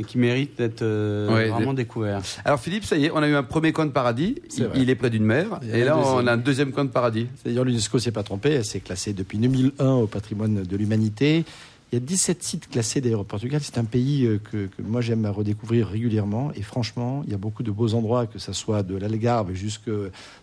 et 0.00 0.04
qui 0.04 0.18
méritent 0.18 0.56
d'être 0.56 0.82
euh, 0.82 1.32
Ouais, 1.32 1.48
vraiment 1.48 1.74
découverts. 1.74 2.22
Alors 2.44 2.58
Philippe, 2.58 2.84
ça 2.84 2.96
y 2.96 3.04
est, 3.04 3.10
on 3.10 3.18
a 3.18 3.28
eu 3.28 3.34
un 3.34 3.42
premier 3.42 3.72
coin 3.72 3.84
de 3.84 3.90
paradis. 3.90 4.36
Il, 4.74 4.88
est 4.88 4.94
près 4.94 5.10
d'une 5.10 5.24
mer. 5.24 5.60
Et 5.72 5.82
a 5.82 5.84
là, 5.84 5.98
on 5.98 6.26
a 6.26 6.32
un 6.32 6.38
deuxième 6.38 6.72
coin 6.72 6.86
de 6.86 6.90
paradis. 6.90 7.26
D'ailleurs, 7.44 7.64
l'UNESCO 7.64 7.98
s'est 7.98 8.10
pas 8.10 8.22
trompé, 8.22 8.50
elle 8.50 8.64
s'est 8.64 8.80
classée 8.80 9.12
depuis 9.12 9.36
2001 9.38 9.86
au 9.86 10.06
patrimoine 10.06 10.62
de 10.62 10.76
l'humanité. 10.76 11.44
Il 11.92 11.96
y 11.96 12.02
a 12.02 12.06
17 12.06 12.42
sites 12.42 12.68
classés 12.68 13.00
d'ailleurs 13.00 13.20
au 13.20 13.24
Portugal. 13.24 13.60
C'est 13.62 13.76
un 13.76 13.84
pays 13.84 14.24
euh, 14.24 14.38
que, 14.38 14.66
que 14.66 14.82
moi 14.82 15.00
j'aime 15.00 15.26
à 15.26 15.30
redécouvrir 15.30 15.88
régulièrement. 15.88 16.50
Et 16.54 16.62
franchement, 16.62 17.22
il 17.26 17.32
y 17.32 17.34
a 17.34 17.38
beaucoup 17.38 17.62
de 17.62 17.70
beaux 17.70 17.94
endroits, 17.94 18.26
que 18.26 18.38
ce 18.38 18.52
soit 18.52 18.82
de 18.82 18.96
l'Algarve 18.96 19.52
jusque 19.52 19.90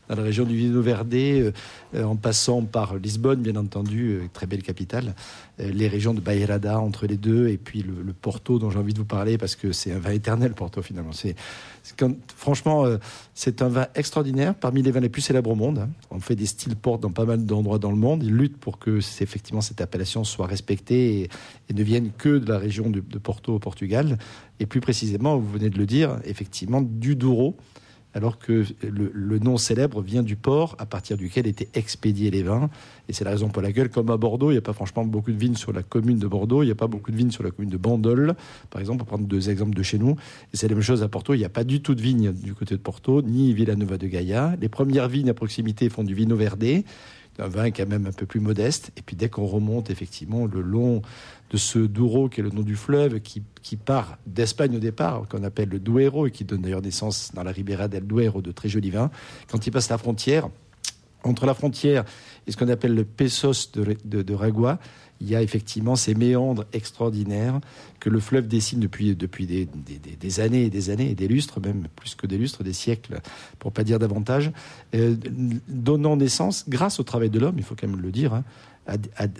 dans 0.09 0.15
la 0.15 0.23
région 0.23 0.45
du 0.45 0.55
Vino 0.55 0.81
Verde, 0.81 1.13
euh, 1.13 1.51
euh, 1.95 2.03
en 2.03 2.15
passant 2.15 2.63
par 2.63 2.95
Lisbonne, 2.95 3.41
bien 3.41 3.55
entendu, 3.55 4.11
euh, 4.11 4.27
très 4.31 4.45
belle 4.45 4.63
capitale, 4.63 5.15
les 5.59 5.87
régions 5.87 6.13
de 6.13 6.21
Bairrada 6.21 6.79
entre 6.79 7.07
les 7.07 7.17
deux, 7.17 7.47
et 7.47 7.57
puis 7.57 7.81
le, 7.81 8.13
Porto 8.13 8.59
dont 8.59 8.69
j'ai 8.69 8.77
envie 8.77 8.93
de 8.93 8.99
vous 8.99 9.05
parler 9.05 9.39
parce 9.39 9.55
que 9.55 9.71
c'est 9.71 9.91
un 9.91 9.97
vin 9.97 10.11
éternel, 10.11 10.53
Porto 10.53 10.83
finalement. 10.83 11.11
Franchement, 12.35 12.85
c'est 13.33 13.63
un 13.63 13.67
vin 13.67 13.87
extraordinaire, 13.95 14.53
parmi 14.53 14.83
les 14.83 14.91
vins 14.91 14.99
les 14.99 15.09
plus 15.09 15.23
célèbres 15.23 15.49
au 15.49 15.55
monde. 15.55 15.79
hein. 15.79 15.89
On 16.11 16.19
fait 16.19 16.35
des 16.35 16.45
styles 16.45 16.75
portes 16.75 17.01
dans 17.01 17.09
pas 17.09 17.25
mal 17.25 17.43
d'endroits 17.43 17.79
dans 17.79 17.89
le 17.89 17.97
monde. 17.97 18.21
Ils 18.23 18.35
luttent 18.35 18.57
pour 18.57 18.77
que 18.77 18.99
effectivement 18.99 19.61
cette 19.61 19.81
appellation 19.81 20.23
soit 20.23 20.45
respectée 20.45 21.21
et, 21.21 21.29
et 21.69 21.73
ne 21.73 21.81
vienne 21.81 22.11
que 22.15 22.37
de 22.37 22.47
la 22.47 22.59
région 22.59 22.91
de, 22.91 22.99
de 22.99 23.17
Porto 23.17 23.55
au 23.55 23.59
Portugal. 23.59 24.19
Et 24.59 24.67
plus 24.67 24.81
précisément, 24.81 25.37
vous 25.37 25.49
venez 25.49 25.71
de 25.71 25.77
le 25.79 25.87
dire, 25.87 26.19
effectivement, 26.23 26.83
du 26.83 27.15
Douro, 27.15 27.55
alors 28.13 28.39
que 28.39 28.65
le, 28.81 29.39
nom 29.39 29.57
célèbre 29.57 30.01
vient 30.01 30.23
du 30.23 30.35
port 30.35 30.75
à 30.79 30.85
partir 30.85 31.17
duquel 31.17 31.45
étaient 31.45 31.69
expédiés 31.75 32.31
les 32.31 32.41
vins. 32.41 32.69
Et 33.09 33.13
c'est 33.13 33.23
la 33.23 33.31
raison 33.31 33.49
pour 33.49 33.61
laquelle, 33.61 33.89
comme 33.89 34.09
à 34.09 34.17
Bordeaux, 34.17 34.49
il 34.49 34.55
n'y 34.55 34.59
a 34.59 34.61
pas 34.61 34.73
franchement 34.73 35.05
beaucoup 35.05 35.31
de 35.31 35.37
vignes 35.37 35.55
sur 35.55 35.71
la 35.71 35.83
commune 35.83 36.17
de 36.17 36.27
Bordeaux, 36.27 36.63
il 36.63 36.65
n'y 36.65 36.71
a 36.71 36.75
pas 36.75 36.87
beaucoup 36.87 37.11
de 37.11 37.17
vignes 37.17 37.31
sur 37.31 37.43
la 37.43 37.51
commune 37.51 37.69
de 37.69 37.77
Bandol, 37.77 38.35
par 38.69 38.81
exemple, 38.81 38.99
pour 38.99 39.07
prendre 39.07 39.27
deux 39.27 39.49
exemples 39.49 39.75
de 39.75 39.83
chez 39.83 39.99
nous. 39.99 40.15
Et 40.53 40.57
c'est 40.57 40.67
la 40.67 40.75
même 40.75 40.83
chose 40.83 41.03
à 41.03 41.07
Porto, 41.07 41.33
il 41.33 41.39
n'y 41.39 41.45
a 41.45 41.49
pas 41.49 41.63
du 41.63 41.81
tout 41.81 41.95
de 41.95 42.01
vignes 42.01 42.31
du 42.31 42.53
côté 42.53 42.75
de 42.75 42.81
Porto, 42.81 43.21
ni 43.21 43.53
Villanova 43.53 43.97
de 43.97 44.07
Gaia. 44.07 44.55
Les 44.59 44.69
premières 44.69 45.09
vignes 45.09 45.29
à 45.29 45.33
proximité 45.33 45.89
font 45.89 46.03
du 46.03 46.15
vino 46.15 46.35
verdé, 46.35 46.85
un 47.39 47.47
vin 47.47 47.71
quand 47.71 47.87
même 47.87 48.07
un 48.07 48.11
peu 48.11 48.25
plus 48.25 48.39
modeste. 48.39 48.91
Et 48.97 49.01
puis 49.01 49.15
dès 49.15 49.29
qu'on 49.29 49.45
remonte 49.45 49.89
effectivement 49.89 50.45
le 50.45 50.61
long 50.61 51.01
de 51.49 51.57
ce 51.57 51.79
Douro, 51.79 52.29
qui 52.29 52.41
est 52.41 52.43
le 52.43 52.49
nom 52.49 52.61
du 52.61 52.75
fleuve, 52.75 53.19
qui, 53.21 53.41
qui 53.61 53.77
part 53.77 54.17
d'Espagne 54.25 54.75
au 54.75 54.79
départ, 54.79 55.27
qu'on 55.29 55.43
appelle 55.43 55.69
le 55.69 55.79
Duero, 55.79 56.27
et 56.27 56.31
qui 56.31 56.43
donne 56.43 56.61
d'ailleurs 56.61 56.81
naissance 56.81 57.31
dans 57.33 57.43
la 57.43 57.51
Ribera 57.51 57.87
del 57.87 58.05
Duero 58.05 58.41
de 58.41 58.51
très 58.51 58.69
jolis 58.69 58.89
vins. 58.89 59.11
Quand 59.49 59.65
il 59.65 59.71
passe 59.71 59.89
la 59.89 59.97
frontière, 59.97 60.49
entre 61.23 61.45
la 61.45 61.53
frontière 61.53 62.05
et 62.45 62.51
ce 62.51 62.57
qu'on 62.57 62.69
appelle 62.69 62.95
le 62.95 63.03
Pesos 63.03 63.71
de, 63.73 64.21
de, 64.21 64.33
Ragua, 64.33 64.79
il 65.19 65.29
y 65.29 65.35
a 65.35 65.41
effectivement 65.41 65.95
ces 65.95 66.13
méandres 66.15 66.65
extraordinaires 66.73 67.59
que 67.99 68.09
le 68.09 68.19
fleuve 68.19 68.47
dessine 68.47 68.79
depuis, 68.79 69.15
depuis 69.15 69.47
des, 69.47 69.65
des- 69.65 70.39
années 70.39 70.65
et 70.65 70.69
des 70.69 70.89
années, 70.89 71.09
et 71.09 71.15
des 71.15 71.27
lustres, 71.27 71.59
même 71.59 71.87
plus 71.95 72.15
que 72.15 72.27
des 72.27 72.37
lustres, 72.37 72.63
des 72.63 72.73
siècles, 72.73 73.19
pour 73.57 73.71
pas 73.71 73.83
dire 73.83 73.99
davantage, 73.99 74.51
euh, 74.95 75.15
donnant 75.67 76.15
naissance, 76.17 76.65
grâce 76.69 76.99
au 76.99 77.03
travail 77.03 77.29
de 77.29 77.39
l'homme, 77.39 77.55
il 77.57 77.63
faut 77.63 77.75
quand 77.75 77.87
même 77.87 77.99
le 77.99 78.11
dire, 78.11 78.33
hein, 78.33 78.43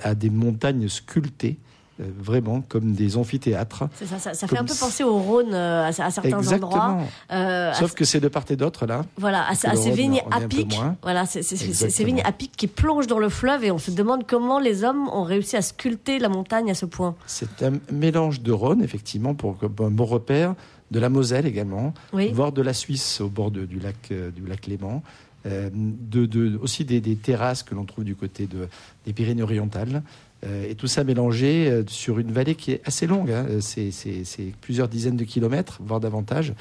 à, 0.04 0.16
des 0.16 0.30
montagnes 0.30 0.90
sculptées, 0.90 1.58
vraiment 2.00 2.62
comme 2.62 2.94
des 2.94 3.18
amphithéâtres. 3.18 3.86
Ça, 4.06 4.20
ça, 4.20 4.34
ça 4.34 4.48
fait 4.48 4.58
un 4.58 4.64
peu 4.64 4.74
penser 4.80 5.04
au 5.04 5.18
Rhône 5.18 5.54
euh, 5.54 5.84
à, 5.84 5.88
à 5.88 6.12
certains 6.12 6.48
endroits. 6.54 7.00
Euh, 7.32 7.72
à- 7.72 7.74
Sauf 7.74 7.94
que 7.94 8.06
c'est 8.06 8.20
de 8.20 8.28
part 8.28 8.44
et 8.50 8.56
d'autre, 8.56 8.86
là. 8.86 9.04
voilà, 9.18 9.48
à, 9.50 9.56
ces 9.56 9.92
vignes 9.92 10.22
à 10.32 10.42
pic. 10.42 10.78
Voilà, 11.02 11.26
c'est 11.26 11.42
c'est- 11.42 11.56
c'est- 11.56 11.66
Exactement. 11.66 11.92
ces 11.98 12.04
vignes 12.04 12.22
à 12.24 12.32
pic 12.32 12.52
qui 12.56 12.68
plongent 12.68 13.08
dans 13.08 13.20
le 13.20 13.30
fleuve 13.30 13.64
et 13.64 13.72
on 13.72 13.78
se 13.80 13.92
demande 13.92 14.26
comment 14.28 14.60
les 14.60 14.84
hommes 14.84 15.08
ont 15.10 15.24
réussi 15.24 15.56
à 15.58 15.62
sculpter 15.62 16.20
la 16.20 16.30
montagne 16.30 16.70
à 16.72 16.76
ce 16.76 16.86
point. 16.86 17.16
C'est 17.26 17.64
un 17.64 17.74
mélange 17.92 18.42
de 18.42 18.52
Rhône, 18.52 18.82
effectivement, 18.84 19.34
pour 19.34 19.58
un 19.64 19.90
bon 19.92 20.06
repère, 20.06 20.54
de 20.92 21.00
la 21.00 21.10
Moselle 21.10 21.46
également, 21.46 21.94
Oui. 22.14 22.32
voire 22.32 22.52
de 22.52 22.62
la 22.62 22.74
Suisse 22.74 23.20
au 23.22 23.28
bord 23.28 23.52
de- 23.52 23.66
du, 23.66 23.80
lac, 23.80 23.96
euh, 24.12 24.32
du 24.32 24.46
lac 24.48 24.68
Léman, 24.68 25.04
euh, 25.46 25.70
de, 25.74 26.26
de- 26.26 26.58
aussi 26.62 26.86
des, 26.86 27.02
des 27.02 27.16
terrasses 27.18 27.62
que 27.64 27.76
l'on 27.76 27.84
trouve 27.86 28.06
du 28.06 28.16
côté 28.16 28.48
de, 28.48 28.70
des 29.06 29.12
Pyrénées-Orientales. 29.14 30.02
Euh, 30.46 30.70
et 30.70 30.76
tout 30.76 30.88
ça 30.88 31.04
mélangé 31.04 31.68
euh, 31.68 31.84
sur 31.88 32.20
une 32.20 32.32
vallée 32.32 32.56
qui 32.56 32.72
est 32.72 32.82
assez 32.86 33.08
longue, 33.08 33.32
hein, 33.32 33.46
euh, 33.50 33.60
c'est, 33.62 34.54
plusieurs 34.62 34.88
dizaines 34.88 35.18
de 35.18 35.24
kilomètres, 35.24 35.80
voire 35.82 36.00
davantage, 36.00 36.54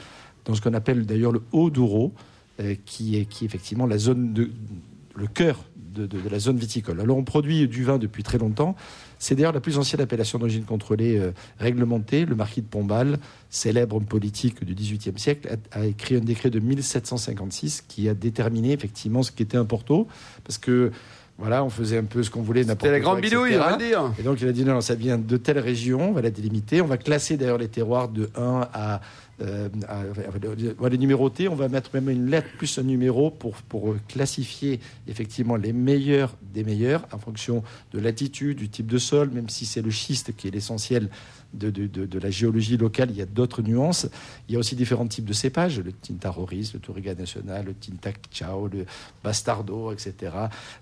dans 0.44 0.54
ce 0.54 0.60
qu'on 0.60 0.74
appelle 0.74 1.04
d'ailleurs 1.04 1.32
le 1.32 1.42
Haut-Douro, 1.52 2.12
euh, 2.60 2.74
qui, 2.86 3.16
est, 3.16 3.26
qui 3.26 3.44
effectivement 3.44 3.86
la 3.86 3.98
zone 3.98 4.32
de, 4.32 4.50
le 5.14 5.26
cœur 5.26 5.64
de, 5.94 6.08
la 6.30 6.38
zone 6.38 6.58
viticole. 6.58 7.00
Alors 7.00 7.16
on 7.16 7.24
produit 7.24 7.66
du 7.68 7.82
vin 7.82 7.96
depuis 7.96 8.22
très 8.22 8.36
longtemps. 8.36 8.76
C'est 9.18 9.34
d'ailleurs 9.34 9.54
la 9.54 9.60
plus 9.60 9.78
ancienne 9.78 10.02
appellation 10.02 10.38
d'origine 10.38 10.64
contrôlée 10.64 11.18
réglementée. 11.58 12.26
Le 12.26 12.34
marquis 12.34 12.60
de 12.60 12.66
Pombal, 12.66 13.18
célèbre 13.48 13.98
politique 14.00 14.62
du 14.62 14.74
XVIIIe 14.74 15.18
siècle, 15.18 15.56
a, 15.72 15.80
a 15.80 15.86
écrit 15.86 16.16
un 16.16 16.20
décret 16.20 16.50
de 16.50 16.60
1756 16.60 17.82
qui 17.88 18.10
a 18.10 18.14
déterminé 18.14 18.72
effectivement 18.72 19.22
ce 19.22 19.32
qu'était 19.32 19.56
un 19.56 19.64
Porto, 19.64 20.06
parce 20.44 20.58
que 20.58 20.92
voilà, 21.38 21.62
on 21.62 21.68
faisait 21.68 21.98
un 21.98 22.04
peu 22.04 22.22
ce 22.22 22.30
qu'on 22.30 22.40
voulait. 22.40 22.62
n'importe 22.62 22.80
C'était 22.80 22.92
la 22.92 23.00
grande 23.00 23.20
bidouille, 23.20 23.56
on 23.56 23.58
va 23.58 23.76
dire. 23.76 24.12
Et 24.18 24.22
donc 24.22 24.40
il 24.40 24.48
a 24.48 24.52
dit 24.52 24.64
non, 24.64 24.74
non, 24.74 24.80
ça 24.80 24.94
vient 24.94 25.18
de 25.18 25.36
telle 25.36 25.58
région, 25.58 26.10
on 26.10 26.12
va 26.12 26.22
la 26.22 26.30
délimiter, 26.30 26.80
on 26.80 26.86
va 26.86 26.96
classer 26.96 27.36
d'ailleurs 27.36 27.58
les 27.58 27.68
terroirs 27.68 28.08
de 28.08 28.30
1 28.36 28.68
à, 28.72 29.00
euh, 29.42 29.68
on 30.78 30.82
va 30.82 30.88
les 30.88 30.98
numéroter, 30.98 31.48
on 31.48 31.54
va 31.54 31.68
mettre 31.68 31.90
même 31.94 32.08
une 32.08 32.30
lettre 32.30 32.48
plus 32.56 32.78
un 32.78 32.82
numéro 32.82 33.30
pour, 33.30 33.56
pour 33.56 33.90
euh, 33.92 34.00
classifier 34.08 34.80
effectivement 35.08 35.56
les 35.56 35.72
meilleurs 35.72 36.34
des 36.54 36.64
meilleurs 36.64 37.06
en 37.12 37.18
fonction 37.18 37.62
de 37.92 37.98
l'altitude, 37.98 38.56
du 38.58 38.68
type 38.70 38.86
de 38.86 38.98
sol, 38.98 39.30
même 39.30 39.48
si 39.50 39.66
c'est 39.66 39.82
le 39.82 39.90
schiste 39.90 40.34
qui 40.36 40.48
est 40.48 40.50
l'essentiel 40.50 41.10
de, 41.54 41.70
de- 41.70 41.86
de- 41.86 42.06
de 42.06 42.18
la 42.18 42.30
géologie 42.30 42.76
locale, 42.76 43.10
il 43.10 43.16
y 43.16 43.22
a 43.22 43.26
d'autres 43.26 43.62
nuances. 43.62 44.08
Il 44.48 44.52
y 44.52 44.56
a 44.56 44.58
aussi 44.58 44.74
différents 44.74 45.06
types 45.06 45.24
de 45.24 45.32
cépages, 45.32 45.78
le 45.80 45.92
Tinta 45.92 46.28
Roriz, 46.30 46.72
le 46.74 46.80
Touriga 46.80 47.14
National, 47.14 47.64
le 47.66 47.74
Tinta 47.74 48.10
Chao, 48.30 48.68
le 48.68 48.84
Bastardo, 49.22 49.92
etc., 49.92 50.32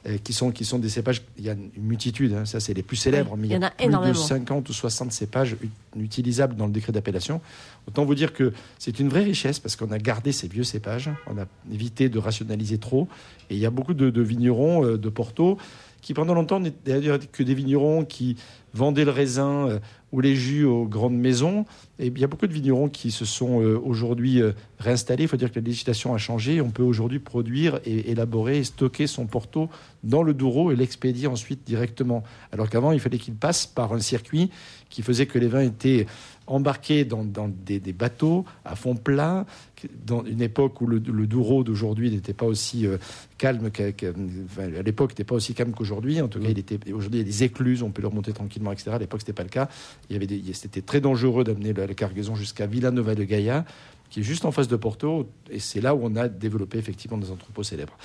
euh, 0.07 0.17
qui, 0.23 0.33
sont, 0.33 0.51
qui 0.51 0.64
sont 0.64 0.79
des 0.79 0.88
cépages, 0.88 1.23
il 1.38 1.45
y 1.45 1.51
a 1.51 1.53
une 1.53 1.71
multitude, 1.83 2.33
hein, 2.35 2.45
ça 2.45 2.61
c'est 2.61 2.75
les 2.75 2.83
plus 2.83 2.97
célèbres, 2.97 3.33
Oui, 3.35 3.40
mais 3.43 3.49
il 3.49 3.53
y 3.53 3.57
en 3.57 3.62
a 3.62 3.71
plus 3.71 3.85
énormément. 3.87 4.12
de 4.12 4.19
50 4.19 4.69
ou 4.69 4.73
60 4.73 5.12
cépages 5.12 5.57
ut- 5.62 5.71
utilisables 6.01 6.57
dans 6.57 6.67
le 6.67 6.73
décret 6.73 6.93
d'appellation. 6.93 7.40
Autant 7.87 8.05
vous 8.05 8.14
dire 8.14 8.33
que 8.33 8.53
c'est 8.79 8.99
une 8.99 9.09
vraie 9.09 9.25
richesse 9.25 9.59
parce 9.59 9.77
qu'on 9.77 9.90
a 9.90 9.99
gardé 9.99 10.33
ces 10.33 10.49
vieux 10.49 10.64
cépages, 10.64 11.11
on 11.27 11.38
a 11.38 11.44
évité 11.73 12.09
de 12.09 12.18
rationaliser 12.18 12.79
trop, 12.79 13.09
et 13.51 13.55
il 13.55 13.61
y 13.61 13.66
a 13.66 13.70
beaucoup 13.70 13.94
de, 13.94 14.23
vignerons 14.23 14.85
euh, 14.85 14.99
de 14.99 15.09
Porto 15.09 15.59
qui 16.01 16.12
pendant 16.12 16.35
longtemps 16.35 16.61
n'étaient 16.61 17.01
que 17.33 17.42
des 17.42 17.55
vignerons 17.55 18.05
qui 18.05 18.37
vendaient 18.75 19.07
le 19.07 19.11
raisin 19.11 19.68
euh, 19.68 19.79
ou 20.14 20.20
les 20.20 20.37
jus 20.37 20.64
aux 20.64 20.87
grandes 20.87 21.18
maisons. 21.18 21.64
Et 21.98 22.07
il 22.07 22.18
y 22.20 22.22
a 22.22 22.29
beaucoup 22.29 22.46
de 22.46 22.53
vignerons 22.53 22.88
qui 22.88 23.11
se 23.11 23.24
sont 23.24 23.61
euh, 23.61 23.77
aujourd'hui 23.77 24.40
euh, 24.40 24.53
réinstallés. 24.79 25.24
Il 25.24 25.29
faut 25.29 25.37
dire 25.37 25.50
que 25.50 25.59
la 25.59 25.66
législation 25.66 26.14
a 26.14 26.18
changé. 26.18 26.61
On 26.61 26.70
peut 26.70 26.85
aujourd'hui 26.85 27.18
produire 27.18 27.81
et 27.85 28.12
élaborer 28.12 28.59
et 28.59 28.64
stocker 28.64 29.09
son 29.09 29.27
porto 29.27 29.68
dans 30.05 30.22
le 30.22 30.33
Douro 30.33 30.70
et 30.70 30.77
l'expédier 30.77 31.27
ensuite 31.27 31.64
directement. 31.66 32.22
Alors 32.53 32.70
qu'avant, 32.70 32.92
il 32.92 33.00
fallait 33.00 33.18
qu'il 33.18 33.35
passe 33.35 33.66
par 33.66 33.92
un 33.92 33.98
circuit 33.98 34.50
qui 34.88 35.03
faisait 35.03 35.27
que 35.27 35.40
les 35.40 35.48
vins 35.48 35.62
étaient 35.62 36.07
embarqués 36.46 37.05
dans, 37.05 37.24
dans 37.24 37.48
des, 37.48 37.81
des 37.81 37.92
bateaux 37.92 38.44
à 38.64 38.77
fond 38.77 38.94
plat, 38.94 39.46
dans 40.07 40.24
une 40.24 40.42
époque 40.42 40.81
où 40.81 40.87
le, 40.87 40.98
le 40.98 41.27
Douro 41.27 41.64
d'aujourd'hui 41.64 42.11
n'était 42.11 42.33
pas 42.33 42.46
aussi 42.46 42.87
euh, 42.87 42.98
calme 43.38 43.70
qu'à, 43.70 43.85
enfin, 44.44 44.68
l'époque 44.85 45.11
n'était 45.11 45.24
pas 45.24 45.35
aussi 45.35 45.55
calme 45.55 45.72
qu'aujourd'hui. 45.72 46.20
En 46.20 46.29
tout 46.29 46.40
cas, 46.40 46.48
il 46.48 46.59
était 46.59 46.79
aujourd'hui 46.92 47.20
il 47.20 47.27
y 47.27 47.29
a 47.29 47.31
des 47.31 47.44
écluses, 47.44 47.83
on 47.83 47.90
peut 47.90 48.03
le 48.03 48.09
remonter 48.09 48.33
tranquillement, 48.33 48.72
etc. 48.72 48.92
À 48.92 48.98
l'époque, 48.98 49.20
c'était 49.20 49.33
pas 49.33 49.42
le 49.42 49.48
cas. 49.48 49.68
Il 50.11 50.14
y 50.14 50.17
avait 50.17 50.27
des- 50.27 50.43
c'était 50.53 50.83
très 50.83 51.01
dangereux 51.01 51.45
d'amener 51.45 51.73
la, 51.73 51.87
la 51.87 51.95
cargaison 51.95 52.35
jusqu'à 52.35 52.67
Villanova 52.67 53.14
de 53.14 53.25
Gaia, 53.25 53.64
qui 54.11 54.21
est 54.21 54.23
juste 54.23 54.45
en 54.45 54.53
face 54.53 54.69
de 54.69 54.77
Porto, 54.77 55.27
et 55.51 55.59
c'est 55.59 55.81
là 55.81 55.95
où 55.95 56.01
on 56.03 56.14
a 56.17 56.29
développé 56.29 56.79
effectivement 56.79 57.19
des 57.19 57.31
entrepôts 57.31 57.62
célèbres. 57.64 57.97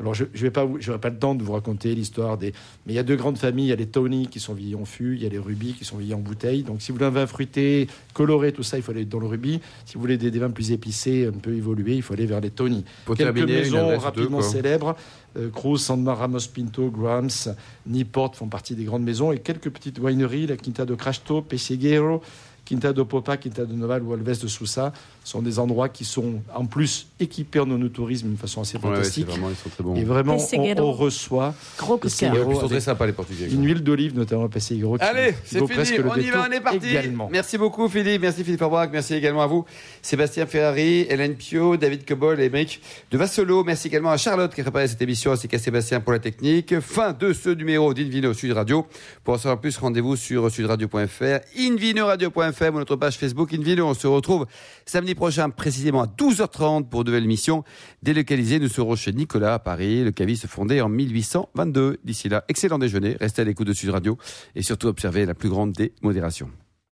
Alors, 0.00 0.14
je 0.14 0.24
n'aurai 0.24 0.50
pas, 0.50 0.66
pas 0.98 1.10
le 1.10 1.18
temps 1.18 1.34
de 1.36 1.44
vous 1.44 1.52
raconter 1.52 1.94
l'histoire 1.94 2.36
des. 2.38 2.52
Mais 2.86 2.94
il 2.94 2.96
y 2.96 2.98
a 2.98 3.04
deux 3.04 3.14
grandes 3.14 3.36
familles. 3.38 3.66
Il 3.66 3.68
y 3.68 3.72
a 3.72 3.76
les 3.76 3.86
Tony 3.86 4.26
qui 4.26 4.40
sont 4.40 4.54
vieillis 4.54 4.74
en 4.74 4.86
fût, 4.86 5.14
il 5.14 5.22
y 5.22 5.26
a 5.26 5.28
les 5.28 5.38
Rubis 5.38 5.74
qui 5.74 5.84
sont 5.84 5.98
vieillis 5.98 6.14
en 6.14 6.18
bouteille. 6.18 6.62
Donc, 6.64 6.80
si 6.82 6.90
vous 6.90 6.96
voulez 6.96 7.06
un 7.06 7.10
vin 7.10 7.26
fruité, 7.26 7.86
coloré, 8.14 8.52
tout 8.52 8.64
ça, 8.64 8.78
il 8.78 8.82
faut 8.82 8.90
aller 8.90 9.04
dans 9.04 9.20
le 9.20 9.26
Rubis. 9.26 9.60
Si 9.84 9.94
vous 9.94 10.00
voulez 10.00 10.16
des, 10.16 10.30
des 10.32 10.38
vins 10.40 10.50
plus 10.50 10.72
épicés, 10.72 11.26
un 11.26 11.38
peu 11.38 11.54
évolués, 11.54 11.94
il 11.94 12.02
faut 12.02 12.14
aller 12.14 12.26
vers 12.26 12.40
les 12.40 12.50
Tony. 12.50 12.84
Pour 13.04 13.14
Quelques 13.14 13.34
terminer, 13.36 13.58
maisons 13.60 13.90
deux, 13.90 13.96
rapidement 13.96 14.42
célèbres. 14.42 14.96
Euh, 15.36 15.50
Cruz, 15.50 15.78
Sandmar, 15.78 16.18
Ramos 16.18 16.48
Pinto, 16.52 16.90
Grams, 16.90 17.54
Niport 17.86 18.36
font 18.36 18.48
partie 18.48 18.74
des 18.74 18.84
grandes 18.84 19.04
maisons. 19.04 19.32
Et 19.32 19.38
quelques 19.38 19.70
petites 19.70 19.98
wineries, 19.98 20.46
la 20.46 20.56
Quinta 20.56 20.84
de 20.84 20.94
Crasto, 20.94 21.42
Pesseguero 21.42 22.22
Quinta 22.64 22.92
do 22.92 23.04
Popa, 23.04 23.36
Quinta 23.36 23.64
do 23.64 23.74
Noval 23.74 24.02
ou 24.02 24.12
Alves 24.12 24.40
de 24.40 24.46
Sousa 24.46 24.92
sont 25.24 25.42
des 25.42 25.58
endroits 25.58 25.88
qui 25.88 26.04
sont 26.04 26.42
en 26.54 26.64
plus 26.66 27.06
équipés 27.20 27.60
en 27.60 27.88
tourisme 27.88 28.28
d'une 28.28 28.36
façon 28.36 28.60
assez 28.62 28.76
ouais, 28.76 28.82
fantastique. 28.82 29.26
vraiment, 29.26 29.50
ils 29.50 29.56
sont 29.56 29.68
très 29.68 29.84
bons. 29.84 29.94
et 29.96 30.04
vraiment, 30.04 30.36
on, 30.36 30.80
on 30.82 30.92
reçoit 30.92 31.54
Gros 31.78 31.96
de 31.96 32.06
ils 32.06 32.56
sont 32.56 32.68
très 32.68 32.80
sympas 32.80 33.06
les 33.06 33.12
Portugais. 33.12 33.48
une 33.50 33.64
huile 33.64 33.82
d'olive, 33.82 34.16
notamment 34.16 34.48
Pesseguero, 34.48 34.96
Allez, 35.00 35.34
c'est 35.44 35.58
fini, 35.58 35.68
presque 35.68 35.98
le 35.98 36.08
on 36.08 36.16
y 36.16 36.30
va, 36.30 36.46
on 36.48 36.52
est 36.52 36.60
parti. 36.60 36.88
également. 36.88 37.28
Merci 37.30 37.58
beaucoup 37.58 37.88
Philippe, 37.88 38.22
merci 38.22 38.44
Philippe 38.44 38.62
Aubrac, 38.62 38.90
merci 38.92 39.14
également 39.14 39.42
à 39.42 39.46
vous, 39.46 39.64
Sébastien 40.00 40.46
Ferrari, 40.46 41.06
Hélène 41.08 41.34
Pio, 41.34 41.76
David 41.76 42.04
Cobol 42.04 42.40
et 42.40 42.44
Émeric 42.44 42.80
de 43.10 43.18
Vassolo. 43.18 43.64
Merci 43.64 43.88
également 43.88 44.10
à 44.10 44.16
Charlotte 44.16 44.54
qui 44.54 44.60
a 44.60 44.64
préparé 44.64 44.88
cette 44.88 45.02
émission, 45.02 45.32
ainsi 45.32 45.48
qu'à 45.48 45.58
Sébastien 45.58 46.00
pour 46.00 46.12
la 46.12 46.18
technique. 46.18 46.78
Fin 46.80 47.12
de 47.12 47.32
ce 47.32 47.50
numéro 47.50 47.92
d'Invino 47.94 48.32
Sud 48.34 48.52
Radio. 48.52 48.86
Pour 49.24 49.34
en 49.34 49.38
savoir 49.38 49.60
plus, 49.60 49.76
rendez-vous 49.78 50.16
sur 50.16 50.50
sudradio.fr, 50.50 51.40
invinoradio.fr 51.58 52.51
ou 52.60 52.78
notre 52.78 52.96
page 52.96 53.16
Facebook 53.16 53.52
Invino. 53.52 53.86
On 53.86 53.94
se 53.94 54.06
retrouve 54.06 54.46
samedi 54.86 55.14
prochain, 55.14 55.50
précisément 55.50 56.02
à 56.02 56.06
12h30 56.06 56.88
pour 56.88 57.04
de 57.04 57.10
nouvelles 57.10 57.24
émissions 57.24 57.64
délocalisées. 58.02 58.58
Nous 58.58 58.68
serons 58.68 58.96
chez 58.96 59.12
Nicolas 59.12 59.54
à 59.54 59.58
Paris, 59.58 60.04
le 60.04 60.12
caviste 60.12 60.46
fondé 60.46 60.80
en 60.80 60.88
1822. 60.88 61.98
D'ici 62.04 62.28
là, 62.28 62.44
excellent 62.48 62.78
déjeuner, 62.78 63.16
restez 63.20 63.42
à 63.42 63.44
l'écoute 63.44 63.66
de 63.66 63.72
Sud 63.72 63.90
Radio 63.90 64.18
et 64.54 64.62
surtout 64.62 64.88
observez 64.88 65.26
la 65.26 65.34
plus 65.34 65.48
grande 65.48 65.72
des 65.72 65.92
modérations. 66.02 66.50